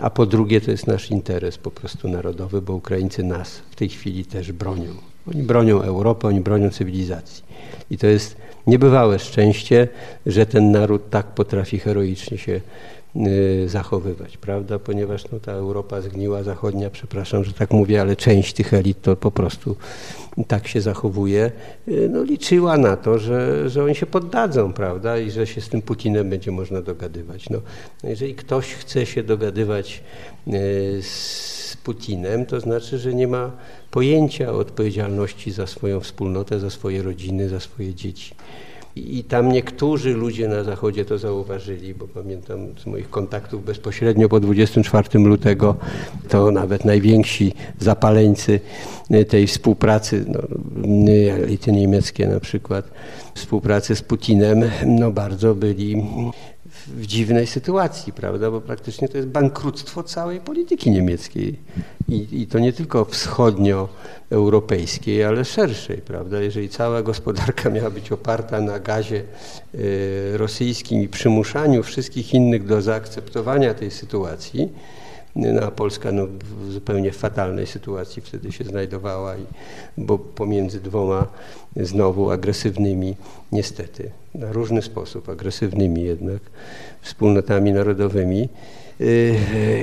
a 0.00 0.10
po 0.10 0.26
drugie 0.26 0.60
to 0.60 0.70
jest 0.70 0.86
nasz 0.86 1.10
interes 1.10 1.58
po 1.58 1.70
prostu 1.70 2.08
narodowy, 2.08 2.62
bo 2.62 2.74
Ukraińcy 2.74 3.22
nas 3.22 3.62
w 3.70 3.76
tej 3.76 3.88
chwili 3.88 4.24
też 4.24 4.52
bronią. 4.52 4.90
Oni 5.34 5.42
bronią 5.42 5.82
Europy, 5.82 6.26
oni 6.26 6.40
bronią 6.40 6.70
cywilizacji. 6.70 7.44
I 7.90 7.98
to 7.98 8.06
jest 8.06 8.36
niebywałe 8.66 9.18
szczęście, 9.18 9.88
że 10.26 10.46
ten 10.46 10.70
naród 10.70 11.10
tak 11.10 11.26
potrafi 11.26 11.78
heroicznie 11.78 12.38
się 12.38 12.60
zachowywać, 13.66 14.36
prawda? 14.36 14.78
Ponieważ 14.78 15.30
no, 15.32 15.40
ta 15.40 15.52
Europa 15.52 16.00
zgniła 16.00 16.42
zachodnia, 16.42 16.90
przepraszam, 16.90 17.44
że 17.44 17.52
tak 17.52 17.70
mówię, 17.70 18.00
ale 18.00 18.16
część 18.16 18.52
tych 18.52 18.74
elit 18.74 19.02
to 19.02 19.16
po 19.16 19.30
prostu 19.30 19.76
tak 20.48 20.68
się 20.68 20.80
zachowuje, 20.80 21.52
y, 21.88 22.08
no, 22.12 22.22
liczyła 22.22 22.76
na 22.76 22.96
to, 22.96 23.18
że, 23.18 23.70
że 23.70 23.84
oni 23.84 23.94
się 23.94 24.06
poddadzą, 24.06 24.72
prawda, 24.72 25.18
i 25.18 25.30
że 25.30 25.46
się 25.46 25.60
z 25.60 25.68
tym 25.68 25.82
Putinem 25.82 26.30
będzie 26.30 26.50
można 26.50 26.82
dogadywać. 26.82 27.50
No, 27.50 27.60
jeżeli 28.04 28.34
ktoś 28.34 28.74
chce 28.74 29.06
się 29.06 29.22
dogadywać 29.22 30.02
y, 30.48 30.52
z 31.02 31.76
Putinem, 31.84 32.46
to 32.46 32.60
znaczy, 32.60 32.98
że 32.98 33.14
nie 33.14 33.28
ma 33.28 33.50
pojęcia 33.90 34.52
odpowiedzialności 34.52 35.50
za 35.50 35.66
swoją 35.66 36.00
wspólnotę, 36.00 36.60
za 36.60 36.70
swoje 36.70 37.02
rodziny, 37.02 37.48
za 37.48 37.60
swoje 37.60 37.94
dzieci. 37.94 38.34
I 38.96 39.24
tam 39.24 39.52
niektórzy 39.52 40.14
ludzie 40.14 40.48
na 40.48 40.64
Zachodzie 40.64 41.04
to 41.04 41.18
zauważyli, 41.18 41.94
bo 41.94 42.08
pamiętam 42.08 42.58
z 42.78 42.86
moich 42.86 43.10
kontaktów 43.10 43.64
bezpośrednio 43.64 44.28
po 44.28 44.40
24 44.40 45.18
lutego, 45.18 45.76
to 46.28 46.50
nawet 46.50 46.84
najwięksi 46.84 47.52
zapaleńcy 47.78 48.60
tej 49.28 49.46
współpracy, 49.46 50.24
no, 50.28 50.40
elity 51.42 51.72
niemieckie 51.72 52.26
na 52.28 52.40
przykład, 52.40 52.90
współpracy 53.34 53.96
z 53.96 54.02
Putinem, 54.02 54.64
no 54.86 55.10
bardzo 55.10 55.54
byli 55.54 56.02
w 56.90 57.06
dziwnej 57.06 57.46
sytuacji, 57.46 58.12
prawda? 58.12 58.50
Bo 58.50 58.60
praktycznie 58.60 59.08
to 59.08 59.16
jest 59.16 59.28
bankructwo 59.28 60.02
całej 60.02 60.40
polityki 60.40 60.90
niemieckiej. 60.90 61.58
I, 62.08 62.42
i 62.42 62.46
to 62.46 62.58
nie 62.58 62.72
tylko 62.72 63.04
wschodnioeuropejskiej, 63.04 65.24
ale 65.24 65.44
szerszej, 65.44 65.96
prawda? 65.96 66.40
Jeżeli 66.40 66.68
cała 66.68 67.02
gospodarka 67.02 67.70
miała 67.70 67.90
być 67.90 68.12
oparta 68.12 68.60
na 68.60 68.78
gazie 68.78 69.22
y, 69.74 70.30
rosyjskim 70.34 71.02
i 71.02 71.08
przymuszaniu 71.08 71.82
wszystkich 71.82 72.34
innych 72.34 72.66
do 72.66 72.82
zaakceptowania 72.82 73.74
tej 73.74 73.90
sytuacji, 73.90 74.68
no, 75.36 75.62
a 75.62 75.70
Polska 75.70 76.12
no, 76.12 76.26
w 76.26 76.72
zupełnie 76.72 77.12
fatalnej 77.12 77.66
sytuacji 77.66 78.22
wtedy 78.22 78.52
się 78.52 78.64
znajdowała, 78.64 79.36
i, 79.36 79.44
bo 79.98 80.18
pomiędzy 80.18 80.80
dwoma 80.80 81.26
znowu 81.76 82.30
agresywnymi, 82.30 83.16
niestety, 83.52 84.10
na 84.34 84.52
różny 84.52 84.82
sposób 84.82 85.28
agresywnymi 85.28 86.02
jednak 86.02 86.40
wspólnotami 87.00 87.72
narodowymi, 87.72 88.48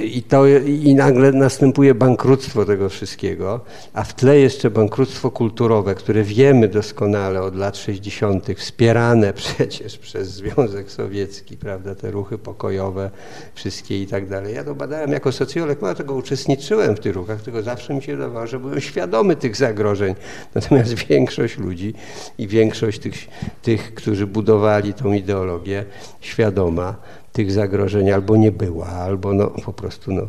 I, 0.04 0.24
to, 0.24 0.48
I 0.66 0.96
nagle 0.96 1.32
następuje 1.32 1.96
bankructwo 1.96 2.66
tego 2.66 2.90
wszystkiego, 2.90 3.60
a 3.94 4.04
w 4.04 4.14
tle 4.14 4.40
jeszcze 4.40 4.70
bankructwo 4.70 5.32
kulturowe, 5.32 5.96
które 5.96 6.24
wiemy 6.24 6.68
doskonale 6.68 7.42
od 7.42 7.56
lat 7.56 7.78
60., 7.78 8.48
wspierane 8.56 9.34
przecież 9.44 9.98
przez 9.98 10.30
Związek 10.30 10.92
Sowiecki, 10.92 11.58
prawda, 11.58 11.96
te 11.96 12.12
ruchy 12.12 12.38
pokojowe, 12.38 13.12
wszystkie 13.54 14.02
i 14.02 14.08
tak 14.08 14.30
dalej. 14.30 14.56
Ja 14.56 14.64
to 14.64 14.76
badałem 14.76 15.12
jako 15.12 15.32
socjolog, 15.32 15.82
mało 15.82 15.96
tego 15.96 16.14
uczestniczyłem 16.14 16.96
w 16.96 17.00
tych 17.00 17.16
ruchach, 17.16 17.42
tylko 17.42 17.62
zawsze 17.64 17.94
mi 17.94 18.02
się 18.02 18.16
wydawało, 18.16 18.48
że 18.48 18.60
byłem 18.60 18.82
świadomy 18.82 19.36
tych 19.36 19.56
zagrożeń. 19.56 20.16
Natomiast 20.56 20.94
większość 20.94 21.58
ludzi 21.58 21.94
i 22.38 22.48
większość 22.48 23.00
tych, 23.00 23.28
tych 23.62 23.94
którzy 23.94 24.28
budowali 24.28 24.94
tą 24.94 25.14
ideologię, 25.14 25.86
świadoma, 26.22 26.96
tych 27.38 27.52
zagrożeń 27.52 28.12
albo 28.12 28.38
nie 28.38 28.52
była, 28.52 28.88
albo 28.88 29.34
no, 29.34 29.48
po 29.48 29.74
prostu 29.74 30.14
no, 30.14 30.28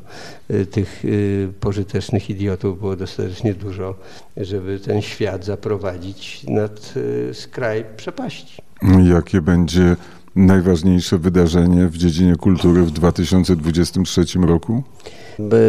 y, 0.51 0.67
tych 0.67 1.05
y, 1.05 1.49
pożytecznych 1.61 2.31
idiotów 2.31 2.79
było 2.79 2.97
dostatecznie 2.97 3.55
dużo, 3.55 3.95
żeby 4.37 4.81
ten 4.81 5.03
świat 5.03 5.45
zaprowadzić 5.45 6.45
nad 6.49 6.95
y, 6.97 7.35
skraj 7.35 7.85
przepaści. 7.97 8.63
Jakie 9.15 9.41
będzie 9.41 9.97
najważniejsze 10.37 11.19
wydarzenie 11.19 11.87
w 11.87 11.97
dziedzinie 11.97 12.37
kultury 12.37 12.83
w 12.83 12.91
2023 12.91 14.25
roku? 14.39 14.83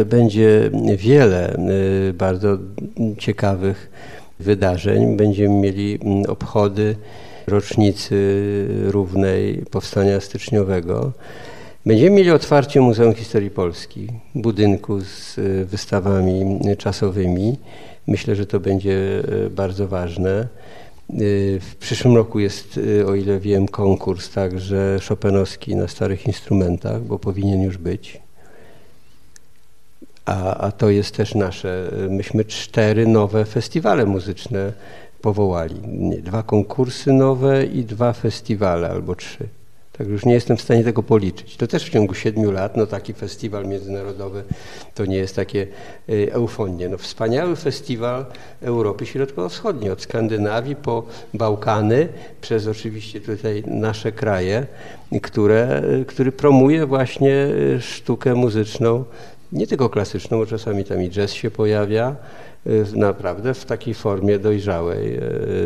Będzie 0.06 0.70
wiele 0.96 1.56
bardzo 2.14 2.58
ciekawych 3.18 3.90
wydarzeń. 4.40 5.16
Będziemy 5.16 5.54
mieli 5.54 5.98
mm, 6.02 6.24
obchody 6.28 6.96
rocznicy 7.50 8.16
równej 8.86 9.64
powstania 9.70 10.20
styczniowego. 10.20 11.12
Będziemy 11.86 12.10
mieli 12.10 12.30
otwarcie 12.30 12.80
Muzeum 12.80 13.14
Historii 13.14 13.50
Polski, 13.50 14.08
budynku 14.34 15.00
z 15.00 15.36
wystawami 15.66 16.60
czasowymi. 16.78 17.56
Myślę, 18.06 18.36
że 18.36 18.46
to 18.46 18.60
będzie 18.60 19.22
e, 19.46 19.50
bardzo 19.50 19.88
ważne. 19.88 20.30
E, 20.40 20.46
w 21.60 21.76
przyszłym 21.80 22.16
roku 22.16 22.38
jest, 22.38 22.80
e, 23.00 23.06
o 23.06 23.14
ile 23.14 23.40
wiem, 23.40 23.68
konkurs 23.68 24.30
także 24.30 24.98
szopenowski 25.00 25.76
na 25.76 25.88
starych 25.88 26.26
instrumentach, 26.26 27.02
bo 27.02 27.18
powinien 27.18 27.62
już 27.62 27.78
być. 27.78 28.20
A, 30.24 30.56
a 30.56 30.72
to 30.72 30.90
jest 30.90 31.16
też 31.16 31.34
nasze. 31.34 31.90
Myśmy 32.10 32.44
cztery 32.44 33.06
nowe 33.06 33.44
festiwale 33.44 34.06
muzyczne 34.06 34.72
powołali. 35.22 35.80
Dwa 36.22 36.42
konkursy 36.42 37.12
nowe 37.12 37.66
i 37.66 37.84
dwa 37.84 38.12
festiwale 38.12 38.90
albo 38.90 39.14
trzy. 39.14 39.48
Tak 40.00 40.08
już 40.08 40.24
nie 40.24 40.34
jestem 40.34 40.56
w 40.56 40.60
stanie 40.60 40.84
tego 40.84 41.02
policzyć. 41.02 41.56
To 41.56 41.66
też 41.66 41.84
w 41.84 41.90
ciągu 41.90 42.14
siedmiu 42.14 42.50
lat, 42.50 42.76
no 42.76 42.86
taki 42.86 43.14
festiwal 43.14 43.66
międzynarodowy 43.66 44.44
to 44.94 45.06
nie 45.06 45.16
jest 45.16 45.36
takie 45.36 45.66
y, 46.08 46.32
eufonie. 46.32 46.88
No 46.88 46.98
wspaniały 46.98 47.56
festiwal 47.56 48.26
Europy 48.62 49.06
Środkowo-Wschodniej, 49.06 49.90
od 49.90 50.02
Skandynawii 50.02 50.76
po 50.76 51.06
Bałkany, 51.34 52.08
przez 52.40 52.66
oczywiście 52.66 53.20
tutaj 53.20 53.62
nasze 53.66 54.12
kraje, 54.12 54.66
które, 55.22 55.82
który 56.06 56.32
promuje 56.32 56.86
właśnie 56.86 57.46
y, 57.76 57.80
sztukę 57.80 58.34
muzyczną, 58.34 59.04
nie 59.52 59.66
tylko 59.66 59.88
klasyczną, 59.88 60.38
bo 60.38 60.46
czasami 60.46 60.84
tam 60.84 61.02
i 61.02 61.10
jazz 61.10 61.32
się 61.32 61.50
pojawia, 61.50 62.16
Y, 62.16 62.49
naprawdę 62.94 63.54
w 63.54 63.64
takiej 63.64 63.94
formie 63.94 64.38
dojrzałej. 64.38 65.16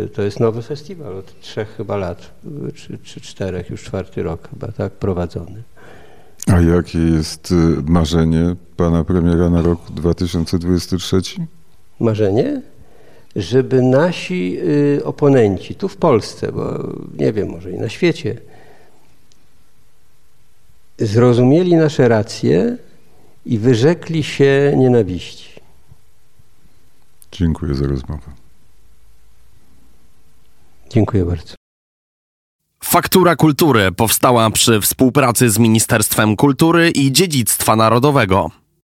Y, 0.05 0.09
to 0.14 0.22
jest 0.22 0.40
nowy 0.40 0.62
festiwal 0.62 1.16
od 1.16 1.40
trzech 1.40 1.76
chyba 1.76 1.97
lat, 1.97 2.30
y, 2.68 2.72
czy, 2.72 2.99
czy 2.99 3.20
czterech, 3.20 3.70
już 3.70 3.82
czwarty 3.82 4.22
rok 4.22 4.49
chyba 4.51 4.72
tak 4.72 4.92
prowadzony. 4.92 5.62
A 6.47 6.61
jakie 6.61 6.99
jest 6.99 7.55
marzenie 7.86 8.57
pana 8.76 9.05
premiera 9.05 9.51
na 9.51 9.62
rok 9.62 9.80
2023? 9.90 11.16
Marzenie? 12.01 12.62
Żeby 13.36 13.82
nasi 13.82 14.59
oponenci 15.05 15.74
tu 15.74 15.88
w 15.88 15.97
Polsce, 15.97 16.53
bo 16.53 16.92
nie 17.18 17.32
wiem, 17.32 17.49
może 17.49 17.70
i 17.70 17.78
na 17.78 17.88
świecie, 17.88 18.36
zrozumieli 20.99 21.76
nasze 21.76 22.09
racje 22.09 22.76
i 23.47 23.59
wyrzekli 23.59 24.22
się 24.22 24.72
nienawiści. 24.76 25.53
Dziękuję 27.35 27.74
za 27.74 27.87
rozmowę. 27.87 28.32
Dziękuję 30.91 31.24
bardzo. 31.24 31.55
Faktura 32.85 33.37
Kultury 33.37 33.93
powstała 33.93 34.51
przy 34.51 34.80
współpracy 34.80 35.51
z 35.51 35.59
Ministerstwem 35.59 36.37
Kultury 36.37 36.91
i 36.91 37.12
Dziedzictwa 37.12 37.76
Narodowego. 37.76 38.51